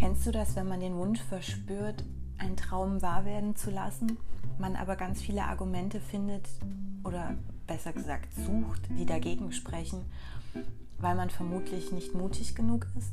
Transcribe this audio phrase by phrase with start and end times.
[0.00, 2.06] Kennst du das, wenn man den Wunsch verspürt,
[2.38, 4.16] einen Traum wahr werden zu lassen,
[4.58, 6.48] man aber ganz viele Argumente findet
[7.04, 7.34] oder
[7.66, 10.06] besser gesagt sucht, die dagegen sprechen,
[10.96, 13.12] weil man vermutlich nicht mutig genug ist?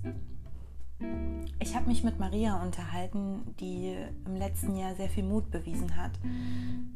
[1.59, 3.93] Ich habe mich mit Maria unterhalten, die
[4.25, 6.11] im letzten Jahr sehr viel Mut bewiesen hat.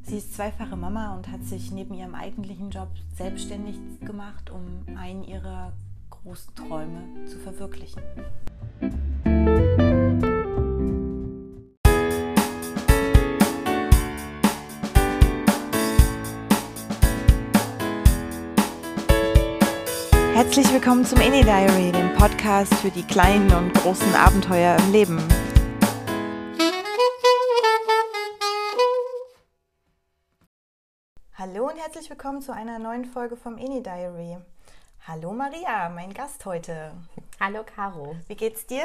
[0.03, 5.25] Sie ist zweifache Mama und hat sich neben ihrem eigentlichen Job selbstständig gemacht, um einen
[5.25, 5.73] ihrer
[6.11, 8.01] großen Träume zu verwirklichen.
[20.51, 25.17] Herzlich willkommen zum Any Diary, dem Podcast für die kleinen und großen Abenteuer im Leben.
[31.35, 34.39] Hallo und herzlich willkommen zu einer neuen Folge vom Any Diary.
[35.07, 36.95] Hallo Maria, mein Gast heute.
[37.39, 38.17] Hallo Caro.
[38.27, 38.83] Wie geht's dir?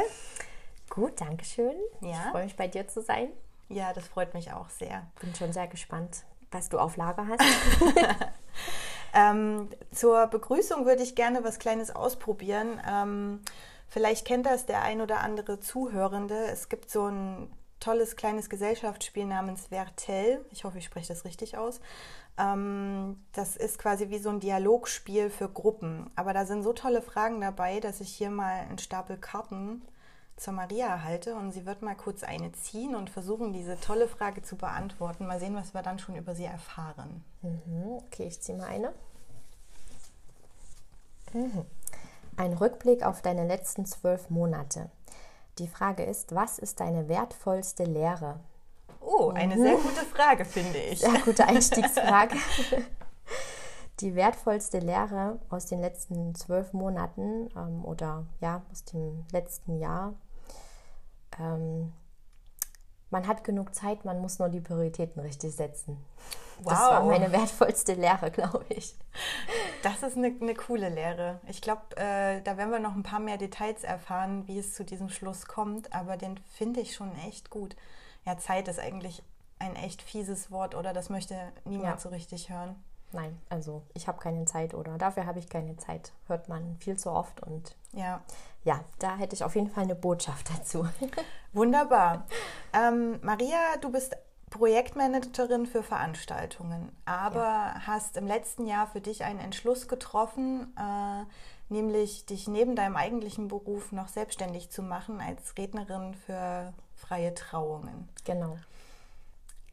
[0.89, 1.75] Gut, danke schön.
[2.01, 2.11] Ja.
[2.11, 3.31] Ich freue mich bei dir zu sein.
[3.69, 5.09] Ja, das freut mich auch sehr.
[5.21, 7.43] Bin schon sehr gespannt, was du auf Lager hast.
[9.17, 12.81] ähm, zur Begrüßung würde ich gerne was Kleines ausprobieren.
[12.87, 13.41] Ähm,
[13.89, 16.37] vielleicht kennt das der ein oder andere Zuhörende.
[16.53, 17.51] Es gibt so ein
[17.81, 20.45] tolles kleines Gesellschaftsspiel namens Vertel.
[20.51, 21.81] Ich hoffe, ich spreche das richtig aus.
[22.39, 26.11] Ähm, das ist quasi wie so ein Dialogspiel für Gruppen.
[26.15, 29.81] Aber da sind so tolle Fragen dabei, dass ich hier mal einen Stapel Karten
[30.37, 34.43] zur Maria halte und sie wird mal kurz eine ziehen und versuchen, diese tolle Frage
[34.43, 35.27] zu beantworten.
[35.27, 37.25] Mal sehen, was wir dann schon über sie erfahren.
[37.43, 38.93] Mhm, okay, ich ziehe mal eine.
[41.33, 41.65] Mhm.
[42.37, 44.91] Ein Rückblick auf deine letzten zwölf Monate.
[45.59, 48.41] Die Frage ist, was ist deine wertvollste Lehre?
[49.01, 49.63] Oh, eine mhm.
[49.63, 51.01] sehr gute Frage, finde ich.
[51.01, 52.37] Sehr gute Einstiegsfrage.
[54.01, 60.13] Die wertvollste Lehre aus den letzten zwölf Monaten ähm, oder ja, aus dem letzten Jahr
[61.39, 61.93] ähm,
[63.11, 66.05] man hat genug Zeit, man muss nur die Prioritäten richtig setzen.
[66.59, 66.73] Wow.
[66.73, 68.95] Das war meine wertvollste Lehre, glaube ich.
[69.83, 71.41] Das ist eine, eine coole Lehre.
[71.49, 74.85] Ich glaube, äh, da werden wir noch ein paar mehr Details erfahren, wie es zu
[74.85, 77.77] diesem Schluss kommt, aber den finde ich schon echt gut.
[78.25, 79.23] Ja, Zeit ist eigentlich
[79.59, 80.93] ein echt fieses Wort, oder?
[80.93, 81.99] Das möchte niemand ja.
[81.99, 82.77] so richtig hören.
[83.13, 86.13] Nein, also ich habe keine Zeit oder dafür habe ich keine Zeit.
[86.27, 88.21] Hört man viel zu oft und ja,
[88.67, 90.87] ja da hätte ich auf jeden Fall eine Botschaft dazu.
[91.53, 92.27] Wunderbar.
[92.75, 94.17] Ähm, Maria, du bist
[94.51, 97.81] Projektmanagerin für Veranstaltungen, aber ja.
[97.87, 101.25] hast im letzten Jahr für dich einen Entschluss getroffen, äh,
[101.73, 108.09] nämlich dich neben deinem eigentlichen Beruf noch selbstständig zu machen als Rednerin für freie Trauungen.
[108.25, 108.57] Genau.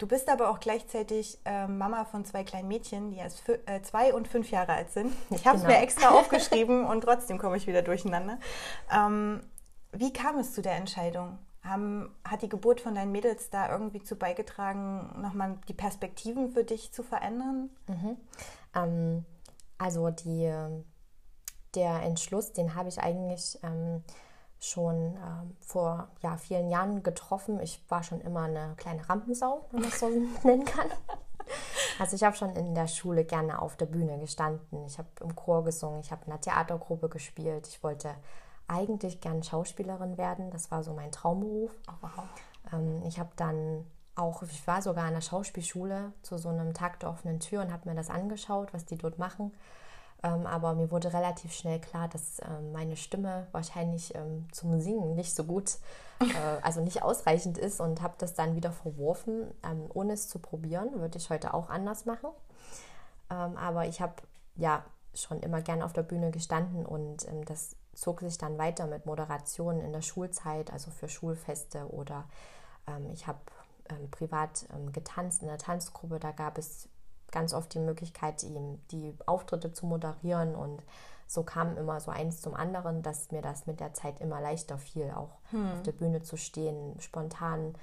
[0.03, 4.13] Du bist aber auch gleichzeitig äh, Mama von zwei kleinen Mädchen, die erst äh, zwei
[4.13, 5.15] und fünf Jahre alt sind.
[5.29, 5.75] Ich habe es genau.
[5.75, 8.37] mir extra aufgeschrieben und trotzdem komme ich wieder durcheinander.
[8.93, 9.39] Ähm,
[9.93, 11.39] wie kam es zu der Entscheidung?
[11.63, 16.65] Haben, hat die Geburt von deinen Mädels da irgendwie zu beigetragen, nochmal die Perspektiven für
[16.65, 17.69] dich zu verändern?
[17.87, 18.17] Mhm.
[18.75, 19.25] Ähm,
[19.77, 20.53] also die,
[21.75, 24.03] der Entschluss, den habe ich eigentlich ähm,
[24.63, 27.59] schon ähm, vor ja, vielen Jahren getroffen.
[27.59, 30.09] Ich war schon immer eine kleine Rampensau, wenn man es so
[30.43, 30.87] nennen kann.
[31.99, 34.85] Also ich habe schon in der Schule gerne auf der Bühne gestanden.
[34.85, 37.67] Ich habe im Chor gesungen, ich habe in einer Theatergruppe gespielt.
[37.67, 38.15] Ich wollte
[38.67, 40.49] eigentlich gern Schauspielerin werden.
[40.51, 41.71] Das war so mein Traumberuf.
[41.89, 42.23] Oh, wow.
[42.71, 43.85] ähm, ich habe dann
[44.15, 47.73] auch, ich war sogar an der Schauspielschule zu so einem Tag der offenen Tür und
[47.73, 49.51] habe mir das angeschaut, was die dort machen.
[50.23, 55.15] Ähm, aber mir wurde relativ schnell klar, dass ähm, meine Stimme wahrscheinlich ähm, zum Singen
[55.15, 55.77] nicht so gut,
[56.21, 56.25] äh,
[56.61, 59.51] also nicht ausreichend ist und habe das dann wieder verworfen,
[59.93, 60.89] ohne es zu probieren.
[60.93, 62.29] Würde ich heute auch anders machen.
[63.29, 64.13] Aber ich habe
[64.55, 64.83] ja
[65.15, 69.79] schon immer gern auf der Bühne gestanden und das zog sich dann weiter mit Moderation
[69.79, 72.25] in der Schulzeit, also für Schulfeste oder
[73.11, 73.39] ich habe
[74.11, 76.19] privat getanzt in der Tanzgruppe.
[76.19, 76.89] Da gab es
[77.33, 80.81] ganz oft die Möglichkeit, ihm die Auftritte zu moderieren und
[81.27, 84.77] so kam immer so eins zum anderen, dass mir das mit der Zeit immer leichter
[84.77, 85.71] fiel, auch hm.
[85.73, 87.73] auf der Bühne zu stehen, spontan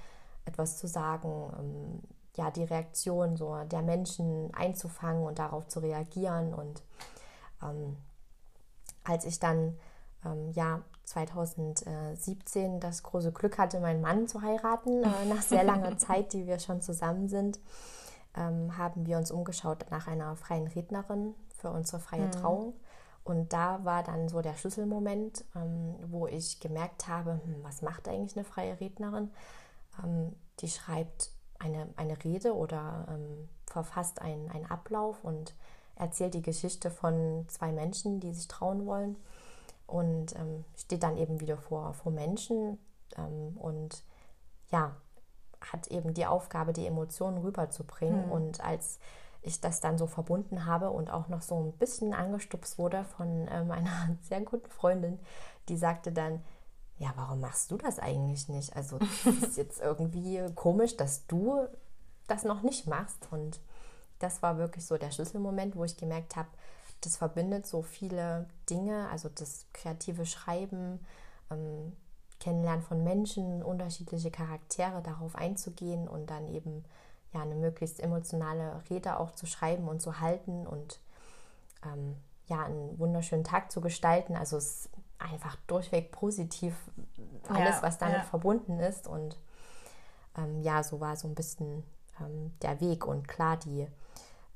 [0.45, 2.01] etwas zu sagen, ähm,
[2.35, 6.53] ja, die Reaktion so der Menschen einzufangen und darauf zu reagieren.
[6.53, 6.81] Und
[7.61, 7.97] ähm,
[9.03, 9.77] als ich dann
[10.25, 15.97] ähm, ja 2017 das große Glück hatte, meinen Mann zu heiraten, äh, nach sehr langer
[15.99, 17.59] Zeit, die wir schon zusammen sind,
[18.35, 22.31] ähm, haben wir uns umgeschaut nach einer freien Rednerin für unsere freie mhm.
[22.31, 22.73] Trauung.
[23.23, 28.07] Und da war dann so der Schlüsselmoment, ähm, wo ich gemerkt habe, hm, was macht
[28.07, 29.29] eigentlich eine freie Rednerin?
[30.03, 35.53] Ähm, die schreibt eine, eine Rede oder ähm, verfasst einen, einen Ablauf und
[35.95, 39.17] erzählt die Geschichte von zwei Menschen, die sich trauen wollen.
[39.85, 42.79] Und ähm, steht dann eben wieder vor, vor Menschen,
[43.17, 44.03] ähm, und
[44.71, 44.95] ja,
[45.61, 48.27] hat eben die Aufgabe, die Emotionen rüberzubringen.
[48.27, 48.31] Mhm.
[48.31, 48.99] Und als
[49.41, 53.47] ich das dann so verbunden habe und auch noch so ein bisschen angestupst wurde von
[53.47, 55.19] äh, meiner sehr guten Freundin,
[55.69, 56.43] die sagte dann,
[56.97, 58.75] ja, warum machst du das eigentlich nicht?
[58.75, 61.67] Also das ist jetzt irgendwie komisch, dass du
[62.27, 63.27] das noch nicht machst.
[63.31, 63.59] Und
[64.19, 66.49] das war wirklich so der Schlüsselmoment, wo ich gemerkt habe,
[67.01, 70.99] das verbindet so viele Dinge, also das kreative Schreiben,
[71.49, 71.93] ähm,
[72.41, 76.83] Kennenlernen von Menschen, unterschiedliche Charaktere, darauf einzugehen und dann eben
[77.33, 80.99] ja eine möglichst emotionale Rede auch zu schreiben und zu halten und
[81.85, 82.17] ähm,
[82.47, 84.35] ja einen wunderschönen Tag zu gestalten.
[84.35, 84.89] Also es ist
[85.19, 86.75] einfach durchweg positiv
[87.47, 88.23] alles, ja, was damit ja.
[88.23, 89.37] verbunden ist und
[90.37, 91.83] ähm, ja, so war so ein bisschen
[92.19, 93.87] ähm, der Weg und klar die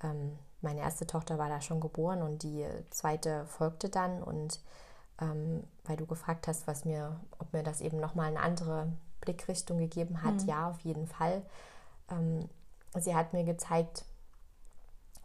[0.04, 4.60] ähm, meine erste Tochter war da schon geboren und die zweite folgte dann und
[5.22, 8.92] ähm, weil du gefragt hast, was mir, ob mir das eben nochmal eine andere
[9.22, 10.48] Blickrichtung gegeben hat, mhm.
[10.48, 11.42] ja, auf jeden Fall.
[12.10, 12.50] Ähm,
[13.00, 14.06] sie hat mir gezeigt,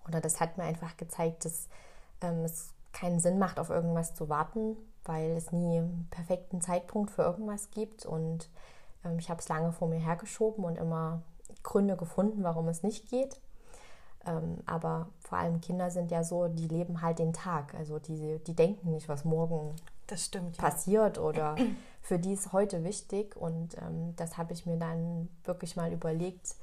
[0.06, 1.68] oder das hat mir einfach gezeigt, dass
[2.20, 7.10] ähm, es keinen Sinn macht, auf irgendwas zu warten, weil es nie einen perfekten Zeitpunkt
[7.10, 8.06] für irgendwas gibt.
[8.06, 8.48] Und
[9.04, 11.22] ähm, ich habe es lange vor mir hergeschoben und immer
[11.62, 13.40] Gründe gefunden, warum es nicht geht.
[14.26, 17.74] Ähm, aber vor allem Kinder sind ja so, die leben halt den Tag.
[17.74, 19.74] Also die, die denken nicht, was morgen
[20.14, 21.22] stimmt, passiert ja.
[21.22, 21.56] oder
[22.02, 23.36] für die ist heute wichtig.
[23.36, 26.56] Und ähm, das habe ich mir dann wirklich mal überlegt,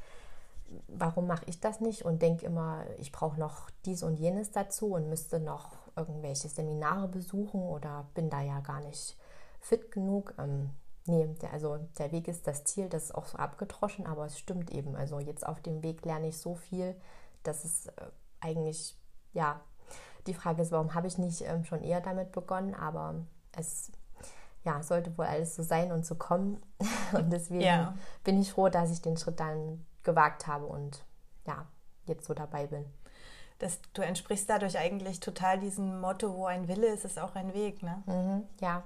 [0.87, 4.93] warum mache ich das nicht und denke immer, ich brauche noch dies und jenes dazu
[4.93, 9.17] und müsste noch irgendwelche Seminare besuchen oder bin da ja gar nicht
[9.59, 10.33] fit genug.
[10.37, 10.69] Ähm,
[11.05, 14.37] nee, der, also der Weg ist das Ziel, das ist auch so abgedroschen, aber es
[14.37, 14.95] stimmt eben.
[14.95, 16.95] Also jetzt auf dem Weg lerne ich so viel,
[17.47, 17.91] dass es äh,
[18.39, 18.95] eigentlich,
[19.33, 19.61] ja,
[20.27, 23.15] die Frage ist, warum habe ich nicht ähm, schon eher damit begonnen, aber
[23.53, 23.91] es
[24.67, 26.61] ja, sollte wohl alles so sein und so kommen.
[27.13, 27.95] und deswegen ja.
[28.23, 31.05] bin ich froh, dass ich den Schritt dann gewagt habe und
[31.45, 31.65] ja,
[32.05, 32.85] jetzt so dabei bin.
[33.59, 37.53] Das, du entsprichst dadurch eigentlich total diesem Motto, wo ein Wille ist, ist auch ein
[37.53, 38.03] Weg, ne?
[38.05, 38.83] Mhm, ja,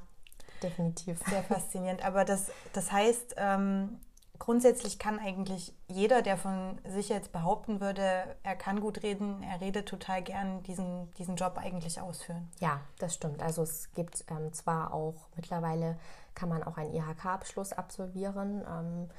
[0.63, 1.19] definitiv.
[1.27, 2.05] Sehr faszinierend.
[2.05, 3.99] Aber das, das heißt, ähm,
[4.41, 9.61] grundsätzlich kann eigentlich jeder, der von sich jetzt behaupten würde, er kann gut reden, er
[9.61, 12.49] redet total gern, diesen, diesen Job eigentlich ausführen.
[12.59, 13.43] Ja, das stimmt.
[13.43, 15.95] Also es gibt ähm, zwar auch mittlerweile,
[16.33, 18.65] kann man auch einen IHK-Abschluss absolvieren.
[18.67, 19.09] Ähm,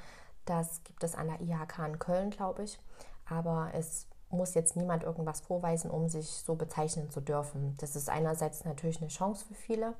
[0.43, 2.77] das gibt es an der IHK in Köln, glaube ich.
[3.25, 7.77] Aber es muss jetzt niemand irgendwas vorweisen, um sich so bezeichnen zu dürfen.
[7.79, 9.93] Das ist einerseits natürlich eine Chance für viele,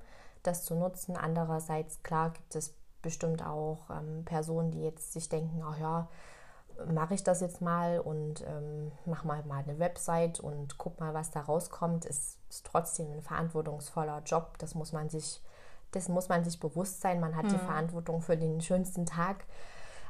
[0.43, 1.15] das zu nutzen.
[1.15, 2.73] Andererseits, klar, gibt es
[3.03, 6.07] bestimmt auch ähm, Personen, die jetzt sich denken, ach ja,
[6.91, 11.13] mache ich das jetzt mal und ähm, mache mal, mal eine Website und guck mal,
[11.13, 12.05] was da rauskommt.
[12.05, 14.57] Es ist trotzdem ein verantwortungsvoller Job.
[14.57, 15.41] Das muss man sich,
[15.91, 17.19] das muss man sich bewusst sein.
[17.19, 17.49] Man hat mhm.
[17.49, 19.45] die Verantwortung für den schönsten Tag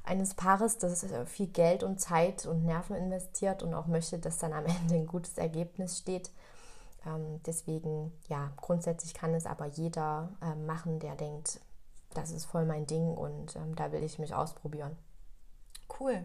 [0.03, 4.37] eines Paares, das äh, viel Geld und Zeit und Nerven investiert und auch möchte, dass
[4.37, 6.31] dann am Ende ein gutes Ergebnis steht.
[7.05, 11.59] Ähm, deswegen, ja, grundsätzlich kann es aber jeder äh, machen, der denkt,
[12.13, 14.97] das ist voll mein Ding und ähm, da will ich mich ausprobieren.
[15.99, 16.23] Cool.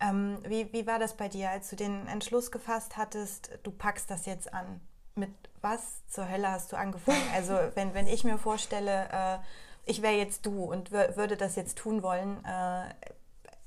[0.00, 4.10] Ähm, wie, wie war das bei dir, als du den Entschluss gefasst hattest, du packst
[4.10, 4.80] das jetzt an?
[5.14, 5.30] Mit
[5.60, 7.22] was zur Hölle hast du angefangen?
[7.34, 9.38] Also wenn, wenn ich mir vorstelle, äh,
[9.86, 12.94] ich wäre jetzt du und würde das jetzt tun wollen, äh,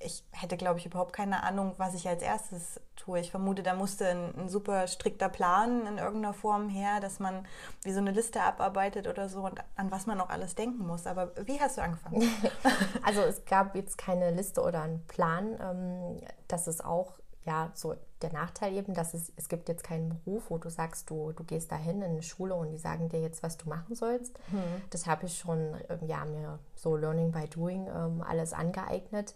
[0.03, 3.19] ich hätte, glaube ich, überhaupt keine Ahnung, was ich als erstes tue.
[3.19, 7.45] Ich vermute, da musste ein, ein, super strikter Plan in irgendeiner Form her, dass man
[7.83, 11.07] wie so eine Liste abarbeitet oder so und an was man auch alles denken muss.
[11.07, 12.21] Aber wie hast du angefangen?
[13.03, 15.57] also es gab jetzt keine Liste oder einen Plan.
[15.61, 16.17] Ähm,
[16.47, 17.13] das ist auch
[17.45, 21.09] ja so der Nachteil eben, dass es, es gibt jetzt keinen Beruf, wo du sagst,
[21.09, 23.95] du, du gehst dahin in eine Schule und die sagen dir jetzt, was du machen
[23.95, 24.37] sollst.
[24.51, 24.81] Mhm.
[24.91, 29.35] Das habe ich schon ähm, ja, mir so Learning by Doing ähm, alles angeeignet.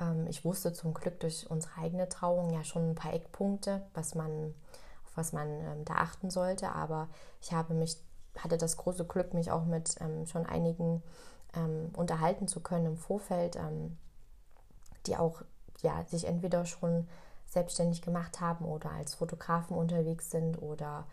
[0.00, 4.14] Ähm, ich wusste zum Glück durch unsere eigene Trauung ja schon ein paar Eckpunkte, was
[4.14, 4.54] man,
[5.04, 6.70] auf was man ähm, da achten sollte.
[6.70, 7.08] Aber
[7.40, 7.96] ich habe mich,
[8.38, 11.02] hatte das große Glück, mich auch mit ähm, schon einigen
[11.96, 13.58] unterhalten zu können im Vorfeld,
[15.08, 15.42] die auch
[15.82, 17.08] ja, sich entweder schon
[17.46, 21.08] selbstständig gemacht haben oder als Fotografen unterwegs sind oder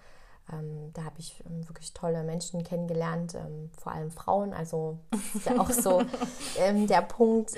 [0.51, 4.53] ähm, da habe ich ähm, wirklich tolle Menschen kennengelernt, ähm, vor allem Frauen.
[4.53, 4.97] Also
[5.33, 6.03] ist ja auch so
[6.87, 7.53] der Punkt,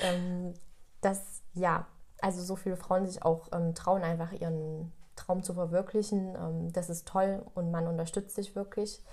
[1.01, 1.87] dass ja,
[2.21, 6.71] also so viele Frauen sich auch ähm, trauen, einfach ihren Traum zu verwirklichen.
[6.71, 9.03] das ist toll und man unterstützt sich wirklich.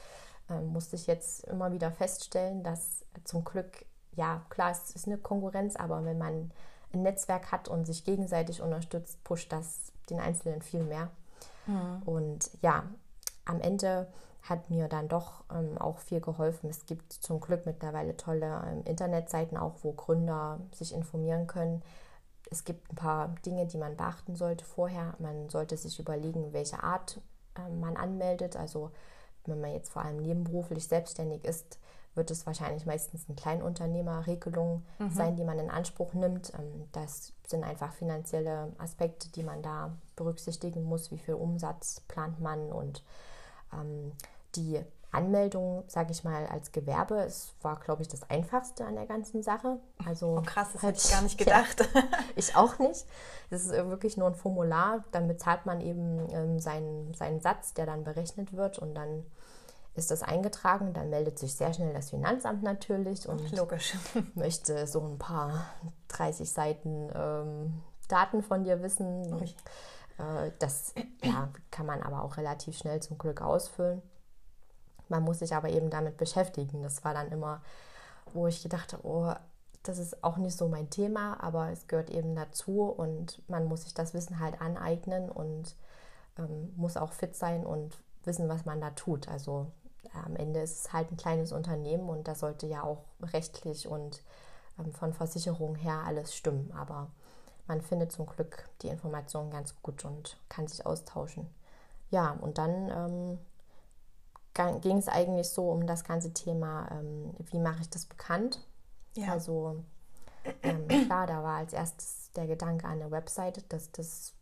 [0.63, 5.75] musste ich jetzt immer wieder feststellen, dass zum Glück, ja, klar, es ist eine Konkurrenz,
[5.75, 6.53] aber wenn man
[6.93, 11.11] ein Netzwerk hat und sich gegenseitig unterstützt, pusht das den Einzelnen viel mehr.
[11.67, 12.03] Mhm.
[12.05, 12.85] Und ja,
[13.45, 14.07] am Ende
[14.49, 16.71] hat mir dann doch ähm, auch viel geholfen.
[16.71, 21.83] Es gibt zum Glück mittlerweile tolle ähm, Internetseiten auch, wo Gründer sich informieren können.
[22.51, 25.15] Es gibt ein paar Dinge, die man beachten sollte vorher.
[25.19, 27.21] Man sollte sich überlegen, welche Art
[27.57, 28.57] äh, man anmeldet.
[28.57, 28.93] Also
[29.47, 31.79] wenn man jetzt vor allem nebenberuflich selbstständig ist,
[32.15, 35.11] wird es wahrscheinlich meistens eine Kleinunternehmerregelung mhm.
[35.11, 36.53] sein, die man in Anspruch nimmt.
[36.55, 41.11] Ähm, das sind einfach finanzielle Aspekte, die man da berücksichtigen muss.
[41.11, 43.05] Wie viel Umsatz plant man und
[43.73, 44.13] ähm,
[44.57, 44.81] die
[45.13, 49.43] Anmeldung, sage ich mal, als Gewerbe, es war, glaube ich, das Einfachste an der ganzen
[49.43, 49.79] Sache.
[50.05, 51.89] Also oh krass, das hätte ich gar nicht gedacht.
[51.95, 52.03] Ja,
[52.37, 53.07] ich auch nicht.
[53.51, 57.87] Es ist wirklich nur ein Formular, dann bezahlt man eben ähm, seinen, seinen Satz, der
[57.87, 59.25] dann berechnet wird und dann
[59.95, 63.95] ist das eingetragen, dann meldet sich sehr schnell das Finanzamt natürlich und Logisch.
[64.35, 65.65] möchte so ein paar
[66.09, 69.33] 30 Seiten ähm, Daten von dir wissen.
[70.19, 74.03] Äh, das ja, kann man aber auch relativ schnell zum Glück ausfüllen.
[75.09, 76.83] Man muss sich aber eben damit beschäftigen.
[76.83, 77.63] Das war dann immer,
[78.33, 79.35] wo ich gedacht habe, oh,
[79.83, 83.83] das ist auch nicht so mein Thema, aber es gehört eben dazu und man muss
[83.85, 85.77] sich das Wissen halt aneignen und
[86.39, 89.29] ähm, muss auch fit sein und wissen, was man da tut.
[89.29, 89.69] Also
[90.25, 94.23] am Ende ist es halt ein kleines Unternehmen und da sollte ja auch rechtlich und
[94.79, 96.73] ähm, von Versicherung her alles stimmen.
[96.77, 97.09] Aber
[97.67, 101.49] man findet zum Glück die Informationen ganz gut und kann sich austauschen.
[102.11, 103.39] Ja, und dann ähm,
[104.81, 108.67] ging es eigentlich so um das ganze Thema, ähm, wie mache ich das bekannt?
[109.15, 109.33] Ja.
[109.33, 109.83] Also
[110.63, 114.35] ähm, klar, da war als erstes der Gedanke an der Webseite, dass das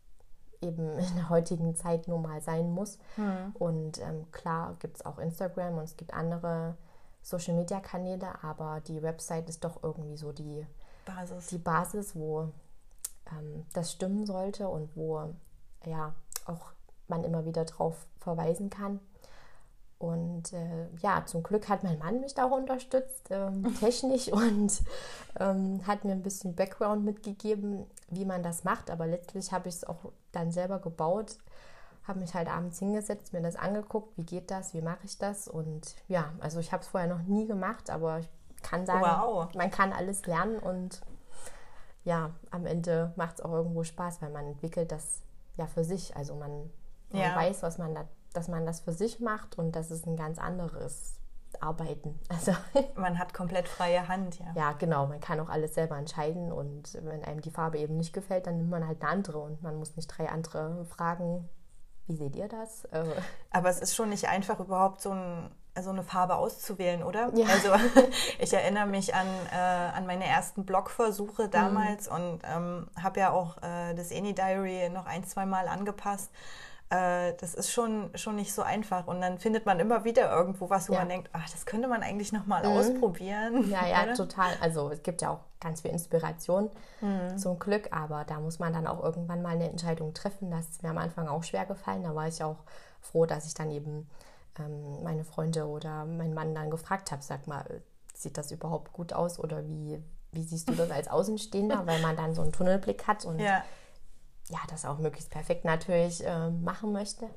[0.61, 2.97] eben in der heutigen Zeit nun mal sein muss.
[3.17, 3.55] Mhm.
[3.57, 6.77] Und ähm, klar gibt es auch Instagram und es gibt andere
[7.21, 10.65] Social-Media-Kanäle, aber die Website ist doch irgendwie so die
[11.05, 12.49] Basis, die Basis wo
[13.31, 15.33] ähm, das stimmen sollte und wo
[15.85, 16.13] ja
[16.45, 16.71] auch
[17.07, 18.99] man immer wieder drauf verweisen kann.
[19.97, 24.81] Und äh, ja, zum Glück hat mein Mann mich da auch unterstützt, ähm, technisch und
[25.39, 28.91] ähm, hat mir ein bisschen Background mitgegeben, wie man das macht.
[28.91, 31.37] Aber letztlich habe ich es auch dann selber gebaut,
[32.03, 35.47] habe mich halt abends hingesetzt, mir das angeguckt, wie geht das, wie mache ich das.
[35.47, 38.29] Und ja, also ich habe es vorher noch nie gemacht, aber ich
[38.61, 39.47] kann sagen, wow.
[39.55, 41.01] man kann alles lernen und
[42.03, 45.21] ja, am Ende macht es auch irgendwo Spaß, weil man entwickelt das
[45.57, 46.15] ja für sich.
[46.15, 46.69] Also man,
[47.09, 47.35] man ja.
[47.35, 48.05] weiß, was man da
[48.35, 51.19] dass man das für sich macht und das ist ein ganz anderes
[51.61, 52.19] Arbeiten.
[52.29, 52.53] Also
[52.95, 54.47] man hat komplett freie Hand, ja.
[54.55, 55.07] Ja, genau.
[55.07, 58.57] Man kann auch alles selber entscheiden und wenn einem die Farbe eben nicht gefällt, dann
[58.57, 61.49] nimmt man halt eine andere und man muss nicht drei andere fragen.
[62.07, 62.85] Wie seht ihr das?
[62.85, 63.03] Äh,
[63.51, 65.49] Aber es ist schon nicht einfach, überhaupt so, ein,
[65.81, 67.31] so eine Farbe auszuwählen, oder?
[67.35, 67.47] Ja.
[67.47, 67.69] Also
[68.39, 72.15] ich erinnere mich an, äh, an meine ersten Blogversuche damals mhm.
[72.15, 76.31] und ähm, habe ja auch äh, das Any Diary noch ein, zwei Mal angepasst.
[76.89, 79.07] Äh, das ist schon, schon nicht so einfach.
[79.07, 80.99] Und dann findet man immer wieder irgendwo was, wo ja.
[80.99, 82.77] man denkt, ach, das könnte man eigentlich nochmal mhm.
[82.77, 83.69] ausprobieren.
[83.69, 84.53] Ja, ja, total.
[84.61, 86.69] Also es gibt ja auch ganz viel Inspiration
[87.01, 87.37] mhm.
[87.37, 90.51] zum Glück, aber da muss man dann auch irgendwann mal eine Entscheidung treffen.
[90.51, 92.03] Das ist mir am Anfang auch schwer gefallen.
[92.03, 92.57] Da war ich auch
[93.01, 94.07] froh, dass ich dann eben
[94.59, 97.81] ähm, meine Freunde oder meinen Mann dann gefragt habe, sag mal,
[98.13, 99.99] sieht das überhaupt gut aus oder wie,
[100.31, 103.63] wie siehst du das als Außenstehender, weil man dann so einen Tunnelblick hat und ja
[104.49, 107.29] ja, das auch möglichst perfekt natürlich äh, machen möchte.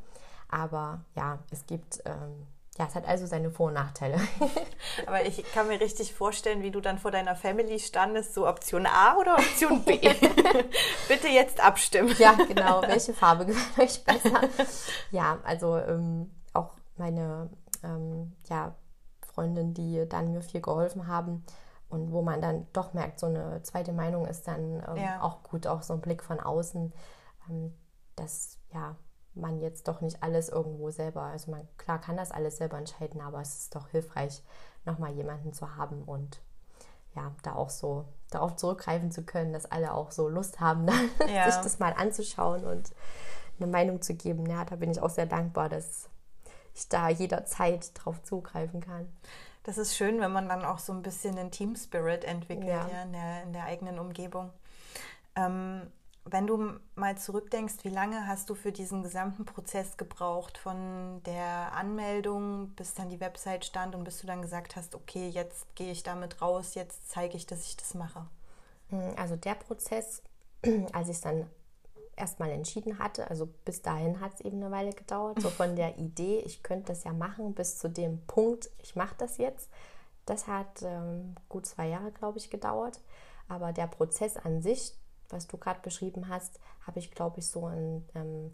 [0.49, 2.47] Aber ja, es gibt, ähm,
[2.79, 4.19] ja, es hat also seine Vor- und Nachteile.
[5.07, 8.87] Aber ich kann mir richtig vorstellen, wie du dann vor deiner Family standest, so Option
[8.87, 9.99] A oder Option B.
[11.09, 12.15] Bitte jetzt abstimmen.
[12.19, 12.83] Ja, genau.
[12.83, 14.41] Welche Farbe gefällt euch besser?
[15.11, 17.51] Ja, also ähm, auch meine
[17.83, 18.75] ähm, ja,
[19.35, 21.45] Freundinnen, die dann mir viel geholfen haben,
[21.89, 25.23] und wo man dann doch merkt, so eine zweite Meinung ist dann ähm, ja.
[25.23, 26.93] auch gut, auch so ein Blick von außen,
[27.49, 27.75] ähm,
[28.17, 28.97] dass ja
[29.35, 33.21] man jetzt doch nicht alles irgendwo selber, also man klar kann das alles selber entscheiden,
[33.21, 34.43] aber es ist doch hilfreich,
[34.85, 36.43] nochmal jemanden zu haben und
[37.15, 40.87] ja, da auch so darauf zurückgreifen zu können, dass alle auch so Lust haben,
[41.29, 41.51] ja.
[41.51, 42.93] sich das mal anzuschauen und
[43.59, 44.47] eine Meinung zu geben.
[44.47, 46.09] Ja, da bin ich auch sehr dankbar, dass
[46.75, 49.09] ich da jederzeit drauf zugreifen kann
[49.69, 52.89] das ist schön, wenn man dann auch so ein bisschen den Team Spirit entwickelt ja.
[52.91, 54.51] ja in, der, in der eigenen Umgebung.
[55.37, 55.83] Ähm,
[56.25, 61.75] wenn du mal zurückdenkst, wie lange hast du für diesen gesamten Prozess gebraucht, von der
[61.75, 65.93] Anmeldung bis dann die Website stand und bis du dann gesagt hast, okay, jetzt gehe
[65.93, 68.27] ich damit raus, jetzt zeige ich, dass ich das mache?
[69.17, 70.23] Also der Prozess,
[70.95, 71.45] als ich es dann
[72.19, 73.29] erstmal entschieden hatte.
[73.31, 75.41] Also bis dahin hat es eben eine Weile gedauert.
[75.41, 79.15] So von der Idee, ich könnte das ja machen, bis zu dem Punkt, ich mache
[79.19, 79.71] das jetzt.
[80.27, 83.01] Das hat ähm, gut zwei Jahre, glaube ich, gedauert.
[83.49, 84.95] Aber der Prozess an sich,
[85.31, 88.53] was du gerade beschrieben hast, habe ich, glaube ich, so in, ähm,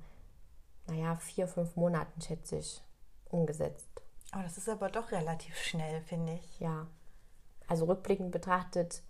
[0.87, 2.83] naja, vier, fünf Monaten, schätze ich,
[3.29, 3.89] umgesetzt.
[4.37, 6.61] Oh, das ist aber doch relativ schnell, finde ich.
[6.61, 6.87] Ja.
[7.67, 9.03] Also rückblickend betrachtet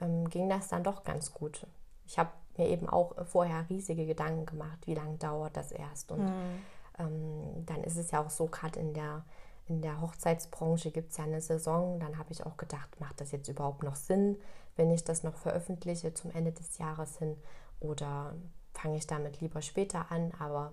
[0.00, 1.66] ähm, ging das dann doch ganz gut.
[2.06, 6.12] Ich habe mir eben auch vorher riesige Gedanken gemacht, wie lange dauert das erst.
[6.12, 6.62] Und mhm.
[6.98, 9.24] ähm, dann ist es ja auch so, gerade in der,
[9.66, 12.00] in der Hochzeitsbranche gibt es ja eine Saison.
[12.00, 14.36] Dann habe ich auch gedacht, macht das jetzt überhaupt noch Sinn,
[14.76, 17.36] wenn ich das noch veröffentliche zum Ende des Jahres hin?
[17.80, 18.34] Oder
[18.74, 20.32] fange ich damit lieber später an?
[20.38, 20.72] Aber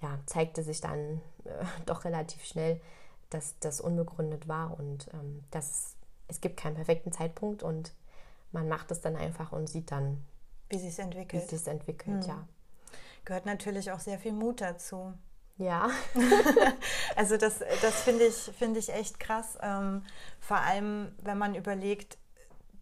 [0.00, 2.80] ja, zeigte sich dann äh, doch relativ schnell,
[3.30, 5.96] dass das unbegründet war und ähm, dass
[6.28, 7.92] es gibt keinen perfekten Zeitpunkt und
[8.52, 10.24] man macht es dann einfach und sieht dann,
[10.68, 11.42] wie sich entwickelt.
[11.50, 12.28] Wie sich entwickelt, hm.
[12.28, 12.48] ja.
[13.24, 15.12] Gehört natürlich auch sehr viel Mut dazu.
[15.58, 15.90] Ja.
[17.16, 19.58] also das, das finde ich, find ich echt krass.
[19.60, 20.04] Ähm,
[20.40, 22.18] vor allem, wenn man überlegt,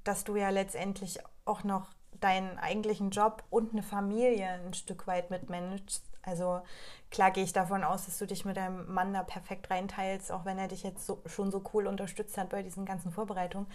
[0.04, 1.88] dass du ja letztendlich auch noch
[2.20, 6.04] deinen eigentlichen Job und eine Familie ein Stück weit mitmanagst.
[6.22, 6.60] Also
[7.10, 10.44] klar gehe ich davon aus, dass du dich mit deinem Mann da perfekt reinteilst, auch
[10.44, 13.66] wenn er dich jetzt so, schon so cool unterstützt hat bei diesen ganzen Vorbereitungen.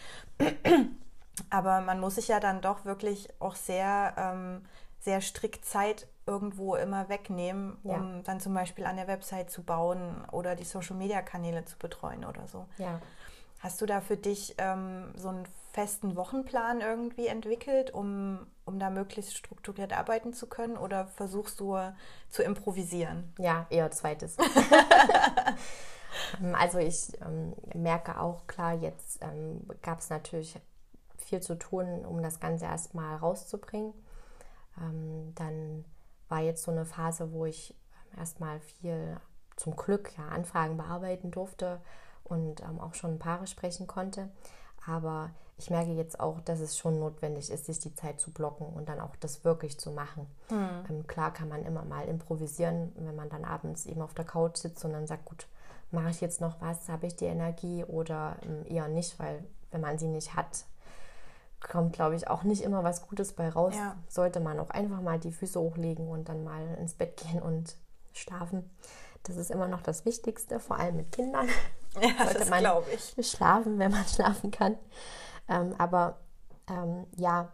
[1.50, 4.65] Aber man muss sich ja dann doch wirklich auch sehr, ähm,
[5.00, 8.21] sehr strikt Zeit irgendwo immer wegnehmen, um ja.
[8.23, 12.65] dann zum Beispiel an der Website zu bauen oder die Social-Media-Kanäle zu betreuen oder so.
[12.77, 13.01] Ja.
[13.59, 18.89] Hast du da für dich ähm, so einen festen Wochenplan irgendwie entwickelt, um, um da
[18.89, 20.77] möglichst strukturiert arbeiten zu können?
[20.77, 21.77] Oder versuchst du
[22.29, 23.33] zu improvisieren?
[23.39, 24.38] Ja, eher zweites.
[26.41, 30.59] Ähm, also ich ähm, merke auch, klar, jetzt ähm, gab es natürlich
[31.31, 33.93] viel zu tun, um das Ganze erstmal rauszubringen.
[34.77, 35.85] Ähm, dann
[36.27, 37.73] war jetzt so eine Phase, wo ich
[38.17, 39.17] erstmal viel
[39.55, 41.79] zum Glück ja, Anfragen bearbeiten durfte
[42.25, 44.29] und ähm, auch schon Paare sprechen konnte.
[44.85, 48.67] Aber ich merke jetzt auch, dass es schon notwendig ist, sich die Zeit zu blocken
[48.67, 50.27] und dann auch das wirklich zu machen.
[50.50, 50.85] Mhm.
[50.89, 54.57] Ähm, klar kann man immer mal improvisieren, wenn man dann abends eben auf der Couch
[54.57, 55.47] sitzt und dann sagt, gut,
[55.91, 59.81] mache ich jetzt noch was, habe ich die Energie oder ähm, eher nicht, weil wenn
[59.81, 60.65] man sie nicht hat,
[61.62, 63.74] kommt, glaube ich, auch nicht immer was Gutes bei raus.
[63.75, 63.96] Ja.
[64.07, 67.75] Sollte man auch einfach mal die Füße hochlegen und dann mal ins Bett gehen und
[68.14, 68.70] schlafen.
[69.24, 71.48] Das ist immer noch das Wichtigste, vor allem mit Kindern.
[72.01, 73.29] Ja, Sollte man ich.
[73.29, 74.77] schlafen, wenn man schlafen kann.
[75.50, 76.20] Ähm, aber
[76.70, 77.51] ähm, ja,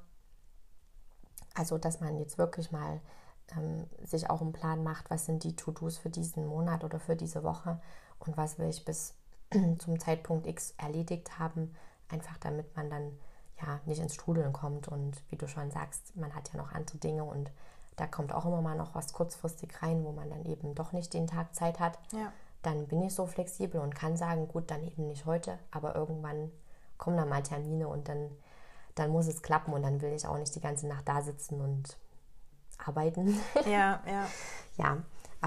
[1.55, 3.01] also dass man jetzt wirklich mal
[3.58, 7.15] ähm, sich auch einen Plan macht, was sind die To-Dos für diesen Monat oder für
[7.15, 7.81] diese Woche
[8.19, 9.15] und was will ich bis
[9.79, 11.75] zum Zeitpunkt X erledigt haben,
[12.10, 13.17] einfach damit man dann
[13.61, 16.97] ja nicht ins Strudeln kommt und wie du schon sagst, man hat ja noch andere
[16.97, 17.51] Dinge und
[17.95, 21.13] da kommt auch immer mal noch was kurzfristig rein, wo man dann eben doch nicht
[21.13, 21.97] den Tag Zeit hat.
[22.11, 22.31] Ja.
[22.61, 26.51] Dann bin ich so flexibel und kann sagen, gut, dann eben nicht heute, aber irgendwann
[26.97, 28.29] kommen dann mal Termine und dann,
[28.95, 31.59] dann muss es klappen und dann will ich auch nicht die ganze Nacht da sitzen
[31.59, 31.97] und
[32.77, 33.39] arbeiten.
[33.65, 34.27] Ja, ja.
[34.77, 34.97] ja,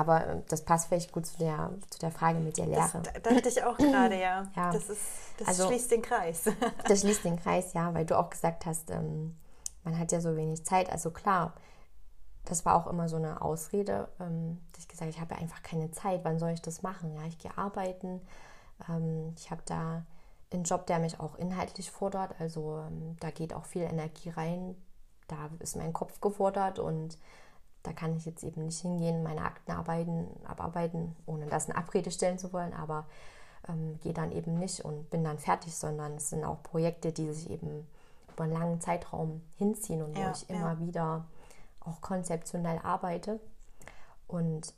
[0.00, 2.90] aber äh, das passt vielleicht gut zu der, zu der Frage mit der Lehre.
[2.92, 4.48] Das dachte ich auch gerade, ja.
[4.56, 4.72] ja.
[4.72, 5.02] Das, ist,
[5.38, 6.44] das also, schließt den Kreis.
[6.88, 9.36] das schließt den Kreis, ja, weil du auch gesagt hast, ähm,
[9.84, 10.90] man hat ja so wenig Zeit.
[10.90, 11.52] Also klar,
[12.46, 15.62] das war auch immer so eine Ausrede, ähm, dass ich gesagt habe, ich habe einfach
[15.62, 16.24] keine Zeit.
[16.24, 17.14] Wann soll ich das machen?
[17.14, 18.22] Ja, ich gehe arbeiten.
[18.88, 20.04] Ähm, ich habe da
[20.50, 22.34] einen Job, der mich auch inhaltlich fordert.
[22.40, 24.76] Also ähm, da geht auch viel Energie rein.
[25.28, 27.18] Da ist mein Kopf gefordert und
[27.82, 32.10] da kann ich jetzt eben nicht hingehen, meine Akten arbeiten, abarbeiten, ohne das eine Abrede
[32.10, 33.06] stellen zu wollen, aber
[33.68, 37.32] ähm, gehe dann eben nicht und bin dann fertig, sondern es sind auch Projekte, die
[37.32, 37.86] sich eben
[38.32, 40.56] über einen langen Zeitraum hinziehen und ja, wo ich ja.
[40.56, 41.24] immer wieder
[41.80, 43.40] auch konzeptionell arbeite.
[44.26, 44.74] Und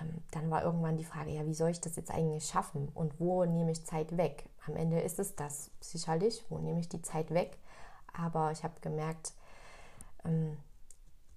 [0.00, 3.20] ähm, dann war irgendwann die Frage, ja, wie soll ich das jetzt eigentlich schaffen und
[3.20, 4.48] wo nehme ich Zeit weg?
[4.66, 7.58] Am Ende ist es das sicherlich, wo nehme ich die Zeit weg?
[8.12, 9.32] Aber ich habe gemerkt,
[10.24, 10.56] ähm,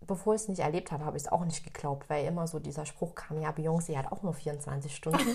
[0.06, 2.60] bevor ich es nicht erlebt habe, habe ich es auch nicht geglaubt, weil immer so
[2.60, 5.20] dieser Spruch kam, ja, Beyoncé hat auch nur 24 Stunden.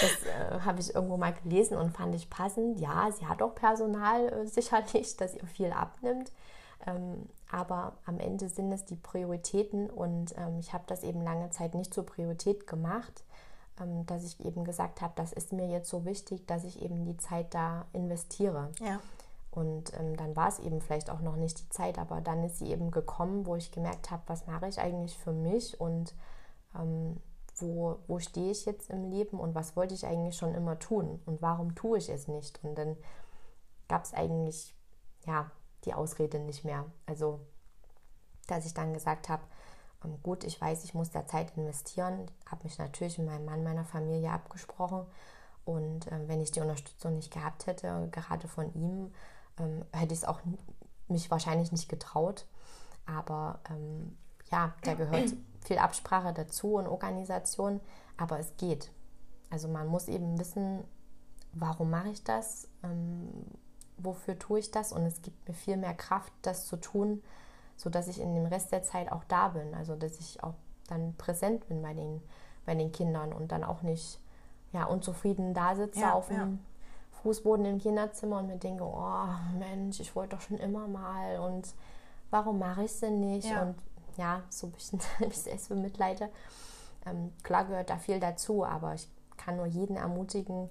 [0.00, 2.80] das äh, habe ich irgendwo mal gelesen und fand ich passend.
[2.80, 6.32] Ja, sie hat auch Personal äh, sicherlich, das ihr viel abnimmt.
[6.86, 11.50] Ähm, aber am Ende sind es die Prioritäten und ähm, ich habe das eben lange
[11.50, 13.24] Zeit nicht zur Priorität gemacht,
[13.80, 17.04] ähm, dass ich eben gesagt habe, das ist mir jetzt so wichtig, dass ich eben
[17.04, 18.70] die Zeit da investiere.
[18.80, 19.00] Ja.
[19.50, 22.58] Und ähm, dann war es eben vielleicht auch noch nicht die Zeit, aber dann ist
[22.58, 26.14] sie eben gekommen, wo ich gemerkt habe, was mache ich eigentlich für mich und
[26.76, 27.20] ähm,
[27.56, 31.20] wo, wo stehe ich jetzt im Leben und was wollte ich eigentlich schon immer tun
[31.26, 32.62] und warum tue ich es nicht.
[32.62, 32.96] Und dann
[33.88, 34.74] gab es eigentlich
[35.26, 35.50] ja
[35.84, 36.84] die Ausrede nicht mehr.
[37.06, 37.40] Also,
[38.46, 39.42] dass ich dann gesagt habe,
[40.04, 43.64] ähm, gut, ich weiß, ich muss da Zeit investieren, habe mich natürlich mit meinem Mann,
[43.64, 45.06] meiner Familie abgesprochen.
[45.64, 49.12] Und äh, wenn ich die Unterstützung nicht gehabt hätte, gerade von ihm,
[49.60, 50.40] ähm, hätte ich es auch
[51.08, 52.46] mich wahrscheinlich nicht getraut.
[53.06, 54.16] Aber ähm,
[54.50, 57.80] ja, da gehört viel Absprache dazu und Organisation,
[58.16, 58.90] aber es geht.
[59.50, 60.84] Also man muss eben wissen,
[61.52, 63.28] warum mache ich das, ähm,
[63.98, 67.22] wofür tue ich das und es gibt mir viel mehr Kraft, das zu tun,
[67.76, 69.74] sodass ich in dem Rest der Zeit auch da bin.
[69.74, 70.54] Also dass ich auch
[70.88, 72.22] dann präsent bin bei den,
[72.64, 74.20] bei den Kindern und dann auch nicht
[74.72, 76.48] ja, unzufrieden da sitze ja, auf dem ja.
[77.22, 81.68] Fußboden im Kinderzimmer und mir denke, oh Mensch, ich wollte doch schon immer mal und
[82.30, 83.48] warum mache ich es denn nicht?
[83.48, 83.62] Ja.
[83.62, 83.76] Und
[84.16, 86.30] ja, so ein bisschen ich selbst bemitleide.
[87.06, 90.68] Ähm, klar gehört da viel dazu, aber ich kann nur jeden ermutigen,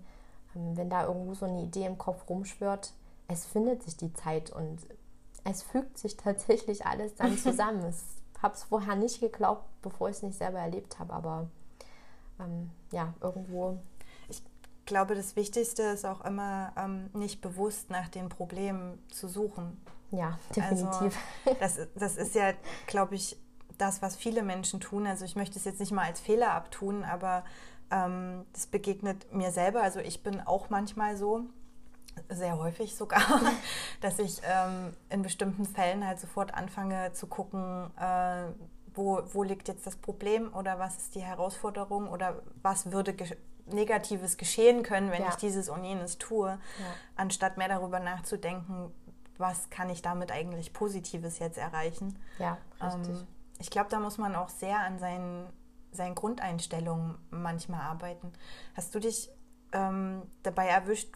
[0.56, 2.94] ähm, wenn da irgendwo so eine Idee im Kopf rumschwirrt,
[3.28, 4.80] es findet sich die Zeit und
[5.44, 7.88] es fügt sich tatsächlich alles dann zusammen.
[7.90, 11.48] ich habe es vorher nicht geglaubt, bevor ich es nicht selber erlebt habe, aber
[12.40, 13.80] ähm, ja, irgendwo.
[14.90, 19.80] Ich glaube, das Wichtigste ist auch immer, ähm, nicht bewusst nach den Problemen zu suchen.
[20.10, 21.16] Ja, definitiv.
[21.46, 22.54] Also, das, das ist ja,
[22.88, 23.38] glaube ich,
[23.78, 25.06] das, was viele Menschen tun.
[25.06, 27.46] Also ich möchte es jetzt nicht mal als Fehler abtun, aber
[27.92, 29.84] ähm, das begegnet mir selber.
[29.84, 31.44] Also ich bin auch manchmal so,
[32.28, 33.22] sehr häufig sogar,
[34.02, 38.46] dass ich ähm, in bestimmten Fällen halt sofort anfange zu gucken, äh,
[38.96, 43.14] wo, wo liegt jetzt das Problem oder was ist die Herausforderung oder was würde
[43.74, 45.30] Negatives geschehen können, wenn ja.
[45.30, 46.60] ich dieses und jenes tue, ja.
[47.16, 48.92] anstatt mehr darüber nachzudenken,
[49.38, 52.20] was kann ich damit eigentlich Positives jetzt erreichen.
[52.38, 53.18] Ja, richtig.
[53.18, 53.28] Ähm,
[53.60, 55.48] ich glaube, da muss man auch sehr an seinen,
[55.92, 58.32] seinen Grundeinstellungen manchmal arbeiten.
[58.76, 59.30] Hast du dich
[59.72, 61.10] ähm, dabei erwischt,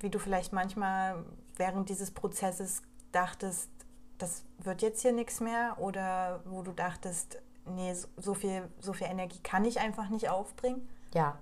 [0.00, 1.24] wie du vielleicht manchmal
[1.56, 3.70] während dieses Prozesses dachtest,
[4.18, 9.06] das wird jetzt hier nichts mehr oder wo du dachtest, nee, so viel, so viel
[9.06, 10.88] Energie kann ich einfach nicht aufbringen?
[11.14, 11.38] Ja,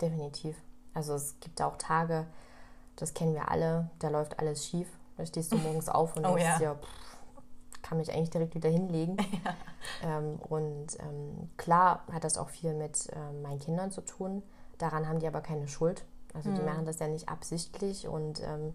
[0.00, 0.56] definitiv.
[0.94, 2.26] Also es gibt auch Tage,
[2.96, 4.88] das kennen wir alle, da läuft alles schief.
[5.16, 6.58] Da stehst du morgens auf und oh, denkst ja.
[6.58, 7.12] dir, pff,
[7.82, 9.16] kann mich eigentlich direkt wieder hinlegen.
[9.44, 10.18] Ja.
[10.18, 14.44] Ähm, und ähm, klar hat das auch viel mit ähm, meinen Kindern zu tun.
[14.78, 16.04] Daran haben die aber keine Schuld.
[16.34, 16.54] Also mhm.
[16.54, 18.74] die machen das ja nicht absichtlich und ähm,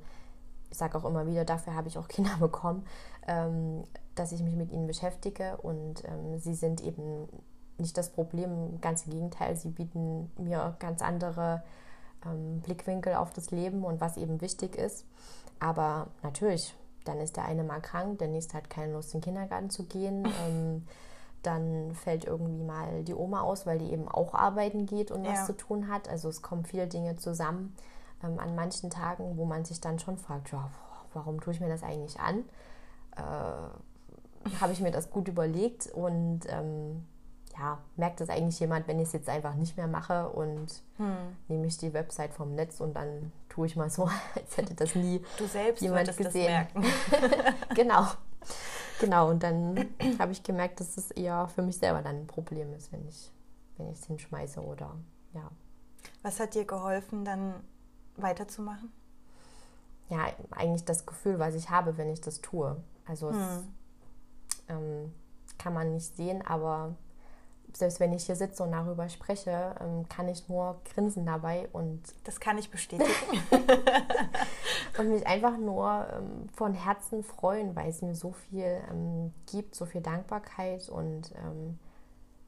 [0.70, 2.86] ich sage auch immer wieder, dafür habe ich auch Kinder bekommen,
[3.26, 7.28] ähm, dass ich mich mit ihnen beschäftige und ähm, sie sind eben
[7.80, 11.64] nicht das Problem, ganz im Gegenteil, sie bieten mir ganz andere
[12.26, 15.06] ähm, Blickwinkel auf das Leben und was eben wichtig ist.
[15.60, 19.26] Aber natürlich, dann ist der eine mal krank, der nächste hat keine Lust, in den
[19.26, 20.28] Kindergarten zu gehen.
[20.48, 20.86] Ähm,
[21.44, 25.32] dann fällt irgendwie mal die Oma aus, weil die eben auch arbeiten geht und ja.
[25.32, 26.10] was zu tun hat.
[26.10, 27.76] Also es kommen viele Dinge zusammen
[28.24, 30.70] ähm, an manchen Tagen, wo man sich dann schon fragt, ja,
[31.14, 32.44] warum tue ich mir das eigentlich an?
[33.16, 37.06] Äh, Habe ich mir das gut überlegt und ähm,
[37.58, 40.68] ja, merkt das eigentlich jemand, wenn ich es jetzt einfach nicht mehr mache und
[40.98, 41.16] hm.
[41.48, 44.04] nehme ich die Website vom Netz und dann tue ich mal so,
[44.36, 46.68] als hätte das nie du selbst jemand gesehen.
[47.76, 48.08] genau.
[49.00, 49.90] Genau, und dann
[50.20, 53.32] habe ich gemerkt, dass es eher für mich selber dann ein Problem ist, wenn ich
[53.78, 54.96] wenn ich es hinschmeiße oder
[55.34, 55.50] ja.
[56.24, 57.54] Was hat dir geholfen, dann
[58.16, 58.92] weiterzumachen?
[60.10, 62.82] Ja, eigentlich das Gefühl, was ich habe, wenn ich das tue.
[63.06, 63.38] Also hm.
[63.38, 63.64] es
[64.70, 65.14] ähm,
[65.58, 66.96] kann man nicht sehen, aber
[67.74, 72.02] selbst wenn ich hier sitze und darüber spreche, ähm, kann ich nur grinsen dabei und
[72.24, 73.12] das kann ich bestätigen.
[74.98, 79.76] und mich einfach nur ähm, von Herzen freuen, weil es mir so viel ähm, gibt,
[79.76, 81.34] so viel Dankbarkeit und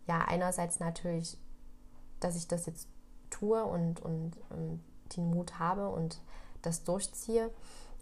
[0.08, 1.38] ja einerseits natürlich,
[2.20, 2.88] dass ich das jetzt
[3.30, 4.32] tue und und
[5.16, 6.20] den Mut habe und
[6.62, 7.52] das durchziehe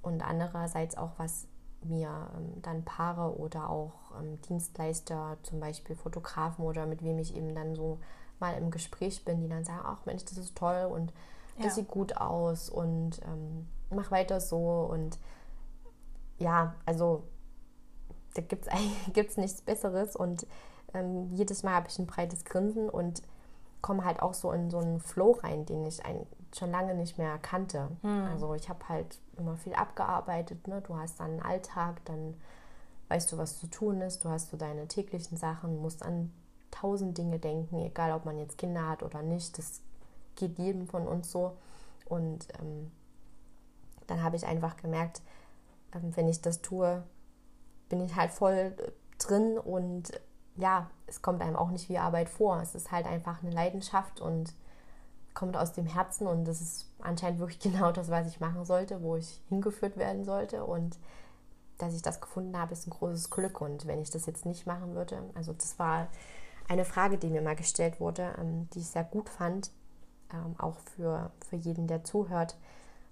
[0.01, 1.47] und andererseits auch was
[1.89, 7.35] mir ähm, dann Paare oder auch ähm, Dienstleister, zum Beispiel Fotografen oder mit wem ich
[7.35, 7.99] eben dann so
[8.39, 11.11] mal im Gespräch bin, die dann sagen, ach Mensch, das ist toll und
[11.57, 11.71] das ja.
[11.71, 15.17] sieht gut aus und ähm, mach weiter so und
[16.37, 17.23] ja, also
[18.35, 20.45] da gibt es eigentlich gibt's nichts Besseres und
[20.93, 23.21] ähm, jedes Mal habe ich ein breites Grinsen und
[23.81, 27.17] komme halt auch so in so einen Flow rein, den ich ein, schon lange nicht
[27.17, 27.89] mehr kannte.
[28.01, 28.25] Hm.
[28.25, 30.67] Also ich habe halt immer viel abgearbeitet.
[30.67, 30.81] Ne?
[30.81, 32.35] Du hast dann einen Alltag, dann
[33.09, 34.23] weißt du, was zu tun ist.
[34.23, 36.31] Du hast so deine täglichen Sachen, musst an
[36.71, 39.57] tausend Dinge denken, egal ob man jetzt Kinder hat oder nicht.
[39.57, 39.81] Das
[40.35, 41.57] geht jedem von uns so.
[42.05, 42.91] Und ähm,
[44.07, 45.21] dann habe ich einfach gemerkt,
[45.93, 47.03] ähm, wenn ich das tue,
[47.89, 48.75] bin ich halt voll
[49.17, 50.11] drin und
[50.57, 52.59] ja, es kommt einem auch nicht wie Arbeit vor.
[52.61, 54.53] Es ist halt einfach eine Leidenschaft und
[55.33, 59.01] kommt aus dem Herzen und das ist anscheinend wirklich genau das, was ich machen sollte,
[59.01, 60.65] wo ich hingeführt werden sollte.
[60.65, 60.97] Und
[61.77, 63.61] dass ich das gefunden habe, ist ein großes Glück.
[63.61, 66.07] Und wenn ich das jetzt nicht machen würde, also das war
[66.67, 69.71] eine Frage, die mir mal gestellt wurde, ähm, die ich sehr gut fand,
[70.33, 72.57] ähm, auch für, für jeden, der zuhört.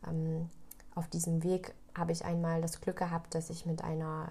[0.08, 0.50] Ähm,
[0.96, 4.30] auf diesem Weg habe ich einmal das Glück gehabt, dass ich mit einer,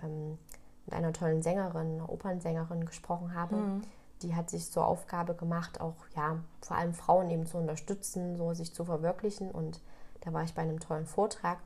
[0.86, 3.56] mit einer tollen Sängerin, einer Opernsängerin gesprochen habe.
[3.56, 3.82] Mhm
[4.24, 8.54] die hat sich zur Aufgabe gemacht, auch ja, vor allem Frauen eben zu unterstützen, so
[8.54, 9.50] sich zu verwirklichen.
[9.50, 9.80] Und
[10.22, 11.58] da war ich bei einem tollen Vortrag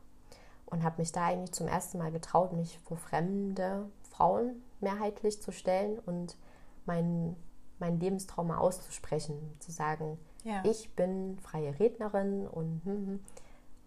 [0.66, 5.52] und habe mich da eigentlich zum ersten Mal getraut, mich vor fremde Frauen mehrheitlich zu
[5.52, 6.36] stellen und
[6.84, 7.36] meinen
[7.80, 10.62] mein Lebenstraum mal auszusprechen, zu sagen, ja.
[10.64, 13.20] ich bin freie Rednerin und hm, hm.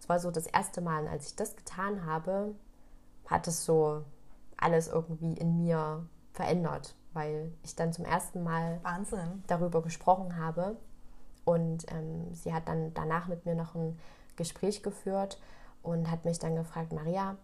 [0.00, 2.54] es war so das erste Mal, als ich das getan habe,
[3.26, 4.02] hat es so
[4.62, 9.42] alles irgendwie in mir verändert, weil ich dann zum ersten Mal Wahnsinn.
[9.46, 10.76] darüber gesprochen habe
[11.44, 13.98] und ähm, sie hat dann danach mit mir noch ein
[14.36, 15.38] Gespräch geführt
[15.82, 17.36] und hat mich dann gefragt, Maria,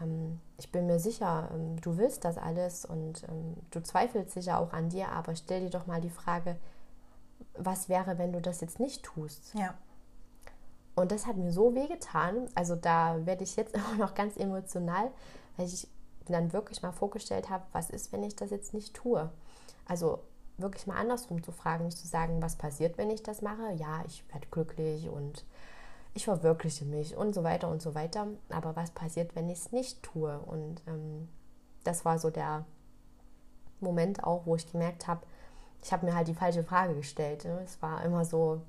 [0.00, 4.58] ähm, ich bin mir sicher, ähm, du willst das alles und ähm, du zweifelst sicher
[4.58, 6.56] auch an dir, aber stell dir doch mal die Frage,
[7.56, 9.54] was wäre, wenn du das jetzt nicht tust?
[9.54, 9.74] Ja.
[10.94, 12.48] Und das hat mir so wehgetan.
[12.54, 15.10] Also da werde ich jetzt immer noch ganz emotional,
[15.56, 15.88] weil ich
[16.32, 19.30] dann wirklich mal vorgestellt habe, was ist, wenn ich das jetzt nicht tue?
[19.86, 20.20] Also
[20.56, 23.72] wirklich mal andersrum zu fragen, nicht zu sagen, was passiert, wenn ich das mache?
[23.76, 25.44] Ja, ich werde glücklich und
[26.14, 28.26] ich verwirkliche mich und so weiter und so weiter.
[28.48, 30.38] Aber was passiert, wenn ich es nicht tue?
[30.40, 31.28] Und ähm,
[31.84, 32.64] das war so der
[33.80, 35.22] Moment auch, wo ich gemerkt habe,
[35.82, 37.44] ich habe mir halt die falsche Frage gestellt.
[37.44, 37.60] Ne?
[37.64, 38.60] Es war immer so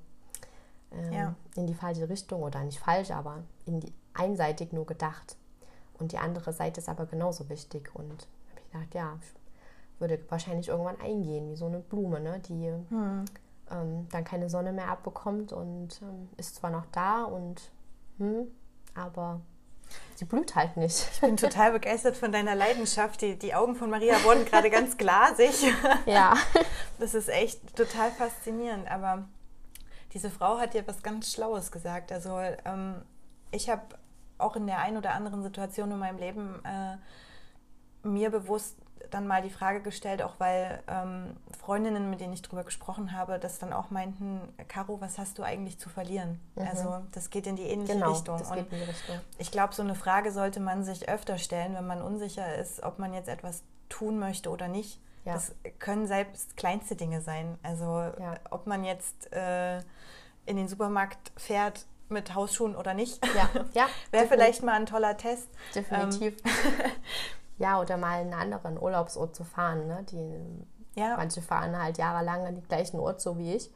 [0.92, 1.34] ähm, ja.
[1.56, 5.36] in die falsche Richtung oder nicht falsch, aber in die, einseitig nur gedacht.
[6.00, 7.90] Und die andere Seite ist aber genauso wichtig.
[7.94, 12.40] Und habe ich gedacht, ja, ich würde wahrscheinlich irgendwann eingehen, wie so eine Blume, ne?
[12.40, 13.24] die hm
[13.70, 17.70] ähm, dann keine Sonne mehr abbekommt und ähm, ist zwar noch da und
[18.18, 18.48] hm,
[18.94, 19.40] aber
[20.14, 21.08] sie blüht halt nicht.
[21.12, 23.22] Ich bin total begeistert von deiner Leidenschaft.
[23.22, 25.72] Die, die Augen von Maria wurden gerade ganz glasig.
[26.06, 26.34] Ja.
[26.98, 28.90] Das ist echt total faszinierend.
[28.90, 29.26] Aber
[30.12, 32.12] diese Frau hat dir was ganz Schlaues gesagt.
[32.12, 33.02] Also ähm,
[33.52, 33.82] ich habe
[34.40, 36.96] auch in der einen oder anderen Situation in meinem Leben äh,
[38.06, 38.76] mir bewusst
[39.10, 43.38] dann mal die Frage gestellt, auch weil ähm, Freundinnen, mit denen ich darüber gesprochen habe,
[43.38, 46.40] das dann auch meinten, Caro, was hast du eigentlich zu verlieren?
[46.54, 46.68] Mhm.
[46.68, 48.38] Also das geht in die ähnliche genau, Richtung.
[48.38, 49.16] Das geht in die Richtung.
[49.38, 52.98] ich glaube, so eine Frage sollte man sich öfter stellen, wenn man unsicher ist, ob
[52.98, 55.00] man jetzt etwas tun möchte oder nicht.
[55.24, 55.34] Ja.
[55.34, 57.58] Das können selbst kleinste Dinge sein.
[57.62, 58.34] Also ja.
[58.50, 59.78] ob man jetzt äh,
[60.46, 63.24] in den Supermarkt fährt mit Hausschuhen oder nicht.
[63.34, 65.48] Ja, ja wäre vielleicht mal ein toller Test.
[65.74, 66.36] Definitiv.
[66.44, 66.90] Ähm,
[67.60, 69.86] Ja, oder mal in einen anderen Urlaubsort zu fahren.
[69.86, 70.02] Ne?
[70.10, 71.14] Die, ja.
[71.18, 73.70] Manche fahren halt jahrelang an den gleichen Ort, so wie ich.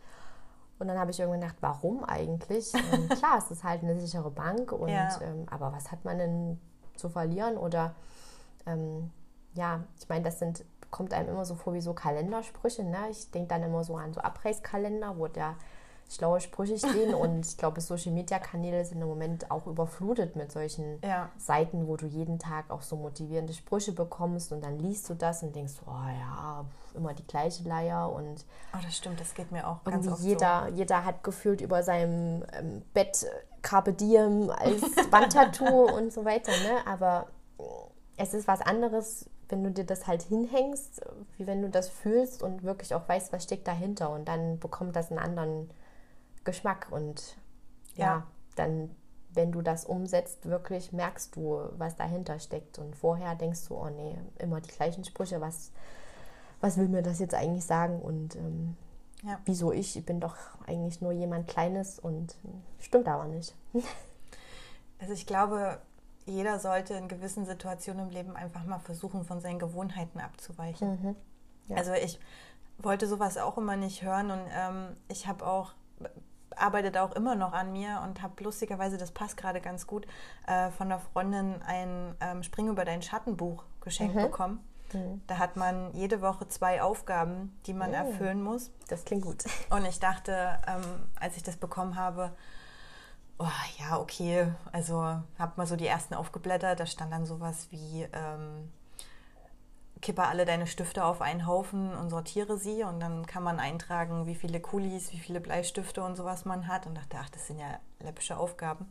[0.79, 2.73] Und dann habe ich irgendwann gedacht, warum eigentlich?
[2.93, 5.11] Ähm, klar, es ist halt eine sichere Bank, und, ja.
[5.21, 6.61] ähm, aber was hat man denn
[6.97, 7.59] zu verlieren?
[7.59, 7.95] Oder
[8.65, 9.11] ähm,
[9.53, 12.85] ja, ich meine, das sind, kommt einem immer so vor wie so Kalendersprüche.
[12.85, 13.11] Ne?
[13.11, 15.57] Ich denke dann immer so an so Abreißkalender, wo der
[16.11, 20.53] schlaue Sprüche stehen und ich glaube, Social Media Kanäle sind im Moment auch überflutet mit
[20.53, 21.31] solchen ja.
[21.39, 25.43] Seiten, wo du jeden Tag auch so motivierende Sprüche bekommst und dann liest du das
[25.43, 26.65] und denkst, oh ja,
[26.95, 30.67] immer die gleiche Leier und oh, das stimmt, das geht mir auch ganz oft jeder,
[30.69, 30.75] so.
[30.75, 33.27] jeder hat gefühlt über seinem ähm, Bett
[33.63, 36.87] Carpe Diem als Wandtattoo und so weiter, ne?
[36.87, 37.27] aber
[38.17, 41.01] es ist was anderes, wenn du dir das halt hinhängst,
[41.37, 44.97] wie wenn du das fühlst und wirklich auch weißt, was steckt dahinter und dann bekommt
[44.97, 45.71] das einen anderen
[46.45, 47.37] Geschmack und
[47.97, 48.27] ja, ja
[48.57, 48.91] dann,
[49.33, 52.79] wenn du das umsetzt, wirklich merkst du, was dahinter steckt.
[52.79, 55.73] Und vorher denkst du, oh nee, immer die gleichen Sprüche, was,
[56.61, 58.01] was will mir das jetzt eigentlich sagen?
[58.01, 58.77] Und ähm,
[59.25, 59.41] ja.
[59.45, 59.97] wieso ich?
[59.97, 62.37] Ich bin doch eigentlich nur jemand Kleines und
[62.79, 63.55] stimmt aber nicht.
[65.01, 65.83] Also ich glaube,
[66.25, 71.03] jeder sollte in gewissen Situationen im Leben einfach mal versuchen, von seinen Gewohnheiten abzuweichen.
[71.03, 71.17] Mhm.
[71.67, 71.77] Ja.
[71.77, 72.19] Also ich
[72.79, 75.75] wollte sowas auch immer nicht hören und ähm, ich habe auch
[76.57, 80.07] arbeite auch immer noch an mir und habe lustigerweise, das passt gerade ganz gut,
[80.47, 84.23] äh, von der Freundin ein ähm, Spring über dein Schattenbuch geschenkt mhm.
[84.23, 84.69] bekommen.
[84.93, 85.23] Mhm.
[85.27, 87.95] Da hat man jede Woche zwei Aufgaben, die man mhm.
[87.95, 88.71] erfüllen muss.
[88.89, 89.45] Das klingt gut.
[89.71, 92.33] Und ich dachte, ähm, als ich das bekommen habe,
[93.39, 93.47] oh,
[93.79, 95.01] ja, okay, also
[95.39, 98.07] habe mal so die ersten aufgeblättert, da stand dann sowas wie...
[98.13, 98.71] Ähm,
[100.05, 104.27] kippe alle deine Stifte auf einen Haufen und sortiere sie und dann kann man eintragen,
[104.27, 107.59] wie viele Kulis, wie viele Bleistifte und sowas man hat und dachte, ach, das sind
[107.59, 108.87] ja läppische Aufgaben.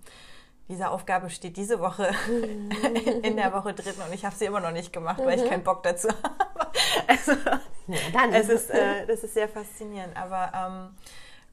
[0.70, 2.10] Diese Aufgabe steht diese Woche
[3.22, 5.50] in der Woche drin und ich habe sie immer noch nicht gemacht, weil ich mhm.
[5.50, 6.72] keinen Bock dazu habe.
[7.08, 7.34] Also,
[7.88, 8.34] ja, dann.
[8.34, 10.96] Es ist, äh, das ist sehr faszinierend, aber ähm,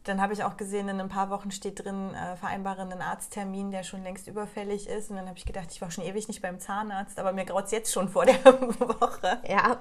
[0.04, 3.70] dann habe ich auch gesehen, in ein paar Wochen steht drin, äh, vereinbare einen Arzttermin,
[3.70, 5.10] der schon längst überfällig ist.
[5.10, 7.66] Und dann habe ich gedacht, ich war schon ewig nicht beim Zahnarzt, aber mir graut
[7.66, 9.42] es jetzt schon vor der Woche.
[9.46, 9.78] Ja.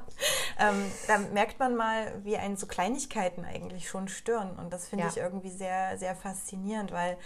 [0.60, 4.58] Ähm, da merkt man mal, wie einen so Kleinigkeiten eigentlich schon stören.
[4.58, 5.10] Und das finde ja.
[5.10, 7.18] ich irgendwie sehr, sehr faszinierend, weil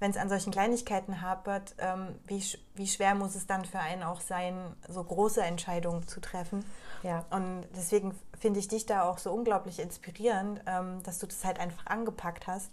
[0.00, 2.42] wenn es an solchen Kleinigkeiten hapert, ähm, wie,
[2.74, 6.64] wie schwer muss es dann für einen auch sein, so große Entscheidungen zu treffen.
[7.02, 7.24] Ja.
[7.30, 11.58] Und deswegen finde ich dich da auch so unglaublich inspirierend, ähm, dass du das halt
[11.58, 12.70] einfach angepackt hast.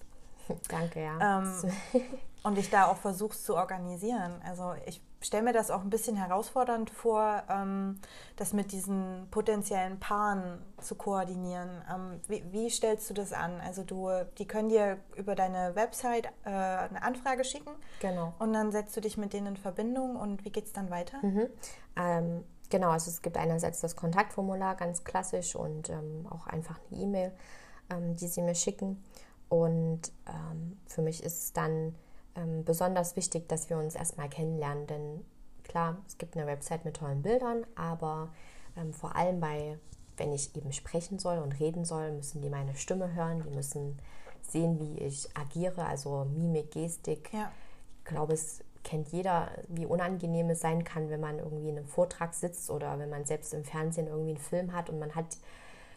[0.70, 1.40] Danke, ja.
[1.40, 1.54] Ähm,
[2.44, 4.42] und dich da auch versuchst zu organisieren.
[4.46, 8.00] Also ich stelle mir das auch ein bisschen herausfordernd vor, ähm,
[8.36, 11.70] das mit diesen potenziellen Paaren zu koordinieren.
[11.94, 13.60] Ähm, wie, wie, stellst du das an?
[13.62, 17.72] Also du, die können dir über deine Website äh, eine Anfrage schicken.
[18.00, 18.34] Genau.
[18.40, 21.18] Und dann setzt du dich mit denen in Verbindung und wie geht es dann weiter?
[21.22, 21.48] Mhm.
[21.98, 27.02] Ähm, genau, also es gibt einerseits das Kontaktformular, ganz klassisch, und ähm, auch einfach eine
[27.02, 27.32] E-Mail,
[27.90, 29.04] ähm, die sie mir schicken.
[29.50, 31.96] Und ähm, für mich ist es dann
[32.36, 35.26] ähm, besonders wichtig, dass wir uns erstmal kennenlernen, denn
[35.64, 38.30] klar, es gibt eine Website mit tollen Bildern, aber
[38.78, 39.78] ähm, vor allem bei,
[40.18, 43.98] wenn ich eben sprechen soll und reden soll, müssen die meine Stimme hören, die müssen
[44.42, 47.32] sehen, wie ich agiere, also Mimik, Gestik.
[47.34, 47.52] Ja.
[48.00, 51.88] Ich glaube, es kennt jeder, wie unangenehm es sein kann, wenn man irgendwie in einem
[51.88, 55.38] Vortrag sitzt oder wenn man selbst im Fernsehen irgendwie einen Film hat und man hat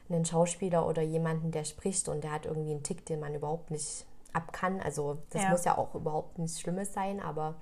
[0.08, 3.70] einen Schauspieler oder jemanden, der spricht und der hat irgendwie einen Tick, den man überhaupt
[3.70, 4.80] nicht ab kann.
[4.80, 5.50] Also das ja.
[5.50, 7.56] muss ja auch überhaupt nichts Schlimmes sein, aber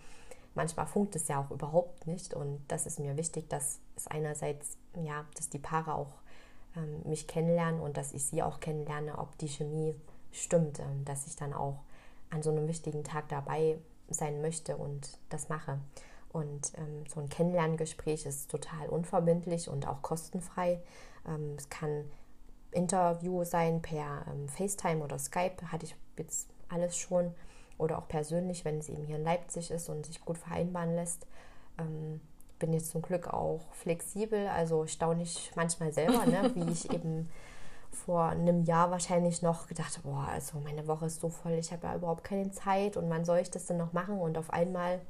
[0.55, 2.35] manchmal funkt es ja auch überhaupt nicht.
[2.35, 6.13] Und das ist mir wichtig, dass es einerseits, ja, dass die Paare auch
[6.77, 9.95] ähm, mich kennenlernen und dass ich sie auch kennenlerne, ob die Chemie
[10.33, 11.81] stimmt, ähm, dass ich dann auch
[12.31, 15.79] an so einem wichtigen Tag dabei sein möchte und das mache.
[16.33, 20.83] Und ähm, so ein Kennenlerngespräch ist total unverbindlich und auch kostenfrei.
[21.27, 22.05] Ähm, es kann
[22.73, 27.35] Interview sein per ähm, FaceTime oder Skype, hatte ich jetzt alles schon.
[27.79, 31.27] Oder auch persönlich, wenn es eben hier in Leipzig ist und sich gut vereinbaren lässt.
[31.79, 32.21] Ähm,
[32.59, 37.29] bin jetzt zum Glück auch flexibel, also staune ich manchmal selber, ne, wie ich eben
[37.91, 41.73] vor einem Jahr wahrscheinlich noch gedacht habe, boah, also meine Woche ist so voll, ich
[41.73, 44.19] habe ja überhaupt keine Zeit und wann soll ich das denn noch machen?
[44.19, 45.01] Und auf einmal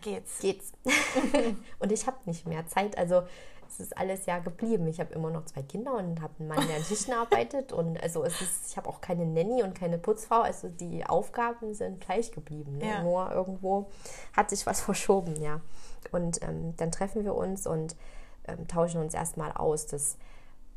[0.00, 0.38] geht's.
[0.40, 0.72] geht's.
[1.78, 2.96] und ich habe nicht mehr Zeit.
[2.96, 3.22] Also
[3.70, 4.86] es ist alles ja geblieben.
[4.88, 7.72] Ich habe immer noch zwei Kinder und habe einen Mann, der an Tischen arbeitet.
[7.80, 10.40] Und also es ist, ich habe auch keine Nanny und keine Putzfrau.
[10.40, 12.78] Also die Aufgaben sind gleich geblieben.
[12.78, 12.88] Ne?
[12.88, 13.02] Ja.
[13.02, 13.90] Nur irgendwo
[14.36, 15.60] hat sich was verschoben, ja.
[16.10, 17.94] Und ähm, dann treffen wir uns und
[18.48, 19.86] ähm, tauschen uns erstmal aus.
[19.86, 20.18] Das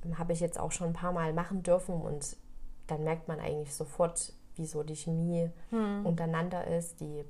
[0.05, 2.37] ähm, habe ich jetzt auch schon ein paar Mal machen dürfen und
[2.87, 6.05] dann merkt man eigentlich sofort, wie so die Chemie hm.
[6.05, 6.99] untereinander ist.
[6.99, 7.23] Die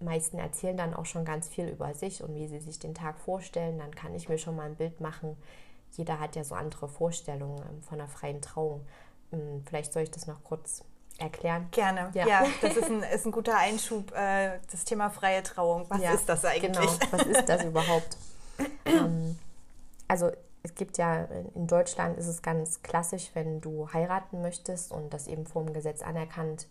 [0.00, 3.18] meisten erzählen dann auch schon ganz viel über sich und wie sie sich den Tag
[3.18, 3.78] vorstellen.
[3.78, 5.36] Dann kann ich mir schon mal ein Bild machen.
[5.92, 8.86] Jeder hat ja so andere Vorstellungen ähm, von einer freien Trauung.
[9.30, 10.84] Hm, vielleicht soll ich das noch kurz
[11.18, 11.68] erklären.
[11.70, 12.10] Gerne.
[12.14, 14.12] Ja, ja das ist ein, ist ein guter Einschub.
[14.14, 15.86] Äh, das Thema freie Trauung.
[15.88, 16.72] Was ja, ist das eigentlich?
[16.72, 18.16] Genau, was ist das überhaupt?
[18.84, 19.38] ähm,
[20.06, 20.30] also
[20.62, 25.26] es gibt ja in Deutschland ist es ganz klassisch, wenn du heiraten möchtest und das
[25.26, 26.66] eben vom Gesetz anerkannt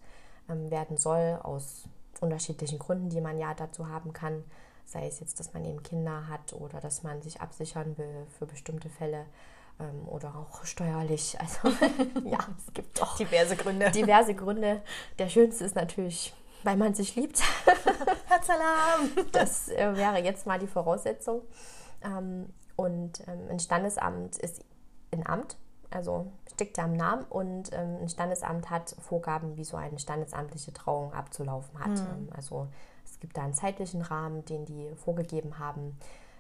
[0.50, 1.84] ähm, werden soll aus
[2.20, 4.44] unterschiedlichen Gründen, die man ja dazu haben kann.
[4.86, 8.46] Sei es jetzt, dass man eben Kinder hat oder dass man sich absichern will für
[8.46, 9.26] bestimmte Fälle
[9.80, 11.38] ähm, oder auch steuerlich.
[11.64, 11.70] Also
[12.26, 13.92] ja, es gibt doch diverse Gründe.
[13.92, 14.82] Diverse Gründe.
[15.20, 17.42] Der schönste ist natürlich, weil man sich liebt.
[18.28, 19.12] Herzsalam!
[19.32, 21.42] Das äh, wäre jetzt mal die Voraussetzung.
[22.04, 24.64] Ähm, und ähm, ein Standesamt ist
[25.12, 25.58] ein Amt,
[25.92, 30.74] also steckt ja im Namen und ähm, ein Standesamt hat Vorgaben, wie so eine standesamtliche
[30.74, 31.92] Trauung abzulaufen hat.
[31.92, 32.30] Mhm.
[32.36, 32.68] Also
[33.06, 35.98] es gibt da einen zeitlichen Rahmen, den die vorgegeben haben.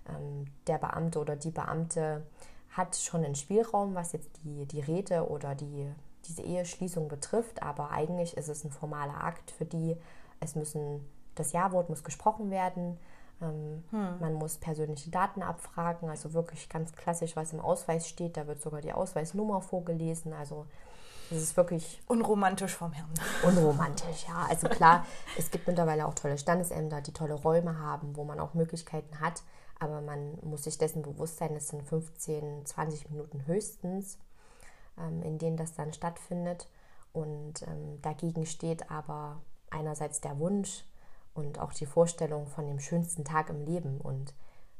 [0.09, 2.25] Ähm, der Beamte oder die Beamte
[2.71, 5.89] hat schon einen Spielraum, was jetzt die, die Rede oder die,
[6.25, 9.97] diese Eheschließung betrifft, aber eigentlich ist es ein formaler Akt für die.
[10.39, 12.97] Es müssen, das Ja-Wort muss gesprochen werden.
[13.41, 14.19] Ähm, hm.
[14.19, 18.37] Man muss persönliche Daten abfragen, also wirklich ganz klassisch, was im Ausweis steht.
[18.37, 20.33] Da wird sogar die Ausweisnummer vorgelesen.
[20.33, 20.65] Also
[21.29, 22.01] es ist wirklich.
[22.07, 23.13] Unromantisch vom Herrn.
[23.43, 24.47] Unromantisch, ja.
[24.49, 25.05] Also klar,
[25.37, 29.43] es gibt mittlerweile auch tolle Standesämter, die tolle Räume haben, wo man auch Möglichkeiten hat.
[29.79, 34.17] Aber man muss sich dessen bewusst sein, es sind 15, 20 Minuten höchstens,
[34.97, 36.67] ähm, in denen das dann stattfindet.
[37.13, 40.83] Und ähm, dagegen steht aber einerseits der Wunsch,
[41.37, 44.33] und auch die Vorstellung von dem schönsten Tag im Leben und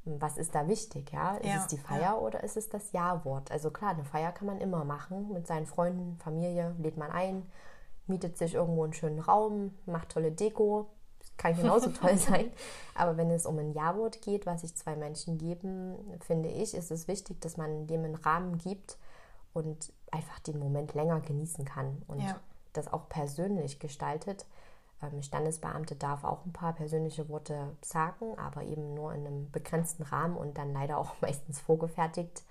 [0.05, 1.35] hm, was ist da wichtig, ja?
[1.35, 2.17] Ist ja, es die Feier ja.
[2.17, 3.51] oder ist es das Ja-Wort?
[3.51, 7.43] Also klar, eine Feier kann man immer machen mit seinen Freunden, Familie, lädt man ein,
[8.07, 10.87] mietet sich irgendwo einen schönen Raum, macht tolle Deko,
[11.37, 12.51] kann genauso toll sein.
[12.95, 16.89] Aber wenn es um ein Ja-Wort geht, was sich zwei Menschen geben, finde ich, ist
[16.89, 18.97] es wichtig, dass man dem einen Rahmen gibt
[19.53, 22.39] und einfach den Moment länger genießen kann und ja.
[22.73, 24.53] das auch persönlich gestaltet ähm,
[25.21, 30.35] Standesbeamte darf auch ein paar persönliche Worte sagen, aber eben nur in einem begrenzten Rahmen
[30.35, 32.43] und dann leider auch meistens vorgefertigt.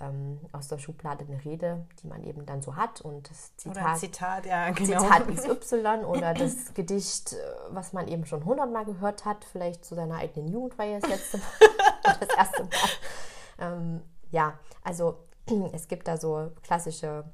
[0.00, 3.84] ähm, aus der Schublade eine Rede, die man eben dann so hat und das Zitat,
[3.84, 5.00] oder Zitat, ja, genau.
[5.00, 7.36] Zitat XY oder das Gedicht, äh,
[7.70, 11.46] was man eben schon hundertmal gehört hat, vielleicht zu seiner eigenen Jugendweihe das letzte Mal
[12.20, 12.70] das erste Mal.
[13.58, 15.18] Ähm, ja, also
[15.72, 17.24] es gibt da so klassische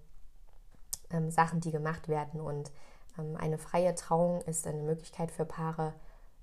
[1.11, 2.88] ähm, Sachen, die gemacht werden und ähm,
[3.37, 5.95] eine freie Trauung ist eine Möglichkeit für Paare,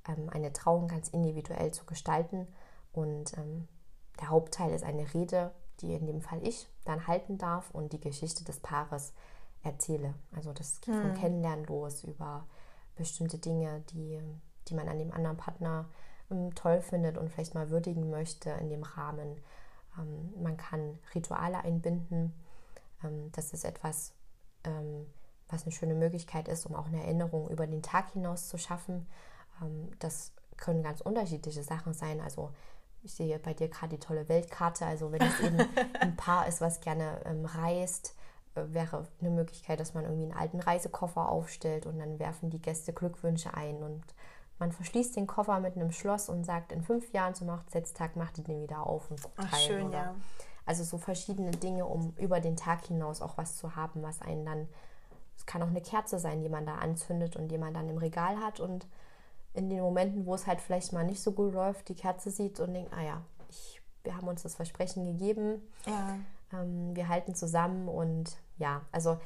[0.08, 2.48] ähm, eine Trauung ganz individuell zu gestalten
[2.92, 3.68] und ähm,
[4.20, 5.52] der Hauptteil ist eine Rede
[5.82, 9.14] die in dem Fall ich dann halten darf und die Geschichte des Paares
[9.64, 10.14] erzähle.
[10.36, 11.16] Also das geht vom hm.
[11.16, 12.46] Kennenlernen los über
[12.96, 14.22] bestimmte Dinge, die,
[14.68, 15.90] die man an dem anderen Partner
[16.32, 19.42] ähm, toll findet und vielleicht mal würdigen möchte in dem Rahmen.
[19.98, 22.34] Ähm, man kann Rituale einbinden.
[23.04, 24.14] Ähm, das ist etwas,
[24.64, 25.08] ähm,
[25.50, 29.08] was eine schöne Möglichkeit ist, um auch eine Erinnerung über den Tag hinaus zu schaffen.
[29.62, 32.22] Ähm, das können ganz unterschiedliche Sachen sein.
[32.22, 32.52] Also
[33.04, 34.86] ich sehe bei dir gerade die tolle Weltkarte.
[34.86, 35.58] Also wenn es eben
[36.00, 38.16] ein Paar ist, was gerne ähm, reist,
[38.56, 42.62] äh, wäre eine Möglichkeit, dass man irgendwie einen alten Reisekoffer aufstellt und dann werfen die
[42.62, 44.04] Gäste Glückwünsche ein und
[44.58, 48.38] man verschließt den Koffer mit einem Schloss und sagt, in fünf Jahren zum Hochzeitstag macht
[48.38, 50.16] ihr den wieder auf und guckt Ach, schön, oder, ja.
[50.66, 54.46] Also so verschiedene Dinge, um über den Tag hinaus auch was zu haben, was einen
[54.46, 54.68] dann,
[55.38, 57.98] es kann auch eine Kerze sein, die man da anzündet und die man dann im
[57.98, 58.88] Regal hat und
[59.54, 62.60] in den Momenten, wo es halt vielleicht mal nicht so gut läuft, die Kerze sieht
[62.60, 66.18] und denkt, ah ja, ich, wir haben uns das Versprechen gegeben, ja.
[66.54, 69.18] ähm, wir halten zusammen und ja, also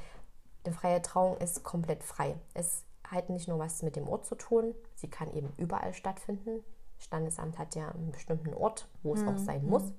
[0.64, 2.36] eine freie Trauung ist komplett frei.
[2.54, 6.62] Es hat nicht nur was mit dem Ort zu tun, sie kann eben überall stattfinden.
[6.98, 9.28] Standesamt hat ja einen bestimmten Ort, wo es mhm.
[9.28, 9.92] auch sein muss.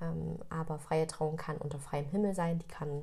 [0.00, 3.02] Ähm, aber freie Trauung kann unter freiem Himmel sein, die kann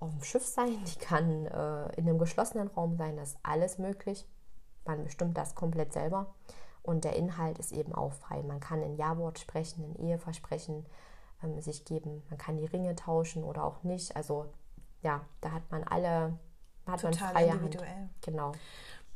[0.00, 3.78] auf dem Schiff sein, die kann äh, in einem geschlossenen Raum sein, das ist alles
[3.78, 4.26] möglich.
[4.84, 6.34] Man bestimmt das komplett selber.
[6.82, 8.42] Und der Inhalt ist eben auch frei.
[8.42, 10.86] Man kann ein Ja-Wort sprechen, ein Eheversprechen
[11.42, 12.22] ähm, sich geben.
[12.30, 14.16] Man kann die Ringe tauschen oder auch nicht.
[14.16, 14.46] Also
[15.02, 16.38] ja, da hat man alle,
[16.86, 17.88] hat Total man freie individuell.
[17.88, 18.10] Hand.
[18.22, 18.52] Genau.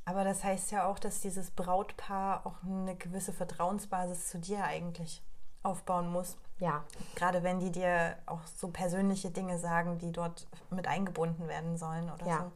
[0.04, 5.22] Aber das heißt ja auch, dass dieses Brautpaar auch eine gewisse Vertrauensbasis zu dir eigentlich
[5.62, 6.36] aufbauen muss.
[6.58, 6.84] Ja.
[7.14, 12.10] Gerade wenn die dir auch so persönliche Dinge sagen, die dort mit eingebunden werden sollen
[12.10, 12.38] oder ja.
[12.38, 12.52] so.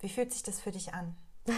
[0.00, 1.16] Wie fühlt sich das für dich an?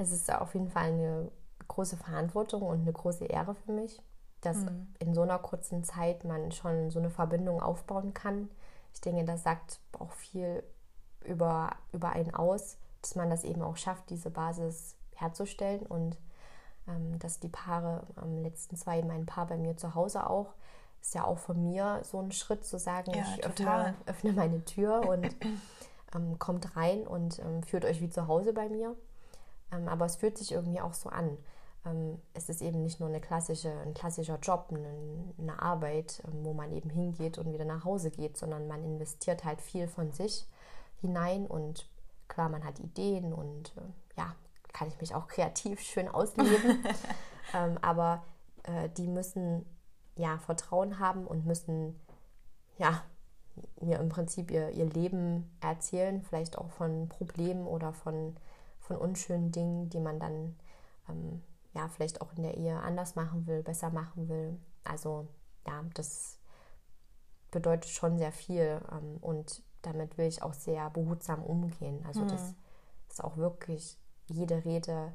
[0.00, 1.28] Es ist auf jeden Fall eine
[1.66, 4.00] große Verantwortung und eine große Ehre für mich,
[4.42, 4.94] dass mhm.
[5.00, 8.48] in so einer kurzen Zeit man schon so eine Verbindung aufbauen kann.
[8.94, 10.62] Ich denke, das sagt auch viel
[11.24, 16.16] über, über einen aus, dass man das eben auch schafft, diese Basis herzustellen und
[17.18, 20.54] dass die Paare am letzten zwei, mein Paar bei mir zu Hause auch,
[21.00, 24.64] ist ja auch von mir so ein Schritt zu sagen, ja, ich öffne, öffne, meine
[24.64, 25.34] Tür und
[26.14, 28.96] ähm, kommt rein und ähm, führt euch wie zu Hause bei mir.
[29.72, 31.36] Ähm, aber es fühlt sich irgendwie auch so an.
[31.84, 36.44] Ähm, es ist eben nicht nur eine klassische, ein klassischer Job, eine, eine Arbeit, ähm,
[36.44, 40.10] wo man eben hingeht und wieder nach Hause geht, sondern man investiert halt viel von
[40.12, 40.46] sich
[41.00, 41.88] hinein und
[42.26, 44.34] klar, man hat Ideen und äh, ja,
[44.72, 46.84] kann ich mich auch kreativ schön ausleben.
[47.54, 48.24] ähm, aber
[48.64, 49.64] äh, die müssen
[50.16, 51.98] ja Vertrauen haben und müssen
[52.76, 53.02] ja
[53.80, 58.36] mir im Prinzip ihr, ihr Leben erzählen, vielleicht auch von Problemen oder von
[58.88, 60.56] von unschönen Dingen, die man dann
[61.08, 61.42] ähm,
[61.74, 64.58] ja vielleicht auch in der Ehe anders machen will, besser machen will.
[64.82, 65.28] Also
[65.66, 66.38] ja, das
[67.50, 72.02] bedeutet schon sehr viel ähm, und damit will ich auch sehr behutsam umgehen.
[72.06, 72.28] Also mhm.
[72.28, 72.54] das
[73.10, 73.98] ist auch wirklich
[74.28, 75.12] jede Rede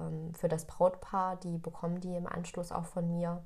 [0.00, 3.42] ähm, für das Brautpaar, die bekommen die im Anschluss auch von mir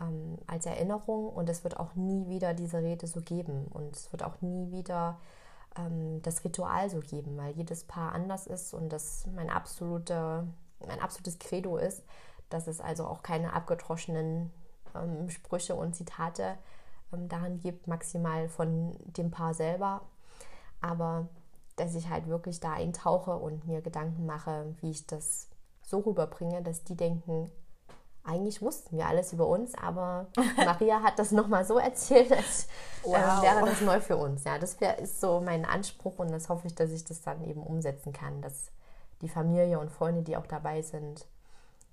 [0.00, 4.12] ähm, als Erinnerung und es wird auch nie wieder diese Rede so geben und es
[4.12, 5.18] wird auch nie wieder
[5.76, 10.46] ähm, das Ritual so geben, weil jedes Paar anders ist und das mein, absolute,
[10.86, 12.02] mein absolutes Credo ist,
[12.50, 14.50] dass es also auch keine abgedroschenen
[14.94, 16.58] ähm, Sprüche und Zitate
[17.12, 20.02] ähm, darin gibt, maximal von dem Paar selber.
[20.80, 21.28] Aber
[21.82, 25.48] dass ich halt wirklich da eintauche und mir Gedanken mache, wie ich das
[25.82, 27.50] so rüberbringe, dass die denken,
[28.24, 32.68] eigentlich wussten wir alles über uns, aber Maria hat das nochmal so erzählt, als äh,
[33.04, 33.16] wow.
[33.16, 34.44] äh, wäre das neu für uns.
[34.44, 37.42] Ja, das wär, ist so mein Anspruch und das hoffe ich, dass ich das dann
[37.42, 38.70] eben umsetzen kann, dass
[39.20, 41.26] die Familie und Freunde, die auch dabei sind,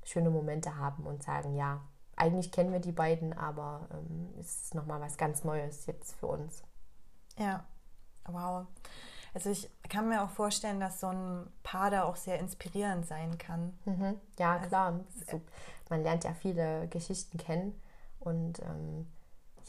[0.04, 1.82] schöne Momente haben und sagen, ja,
[2.16, 6.28] eigentlich kennen wir die beiden, aber ähm, es ist nochmal was ganz Neues jetzt für
[6.28, 6.64] uns.
[7.38, 7.64] Ja,
[8.26, 8.68] wow.
[9.34, 13.38] Also ich kann mir auch vorstellen, dass so ein Paar da auch sehr inspirierend sein
[13.38, 13.78] kann.
[13.86, 14.16] Mhm.
[14.38, 15.00] Ja, also, klar.
[15.30, 15.42] So,
[15.90, 17.80] man lernt ja viele Geschichten kennen
[18.20, 19.08] und ähm,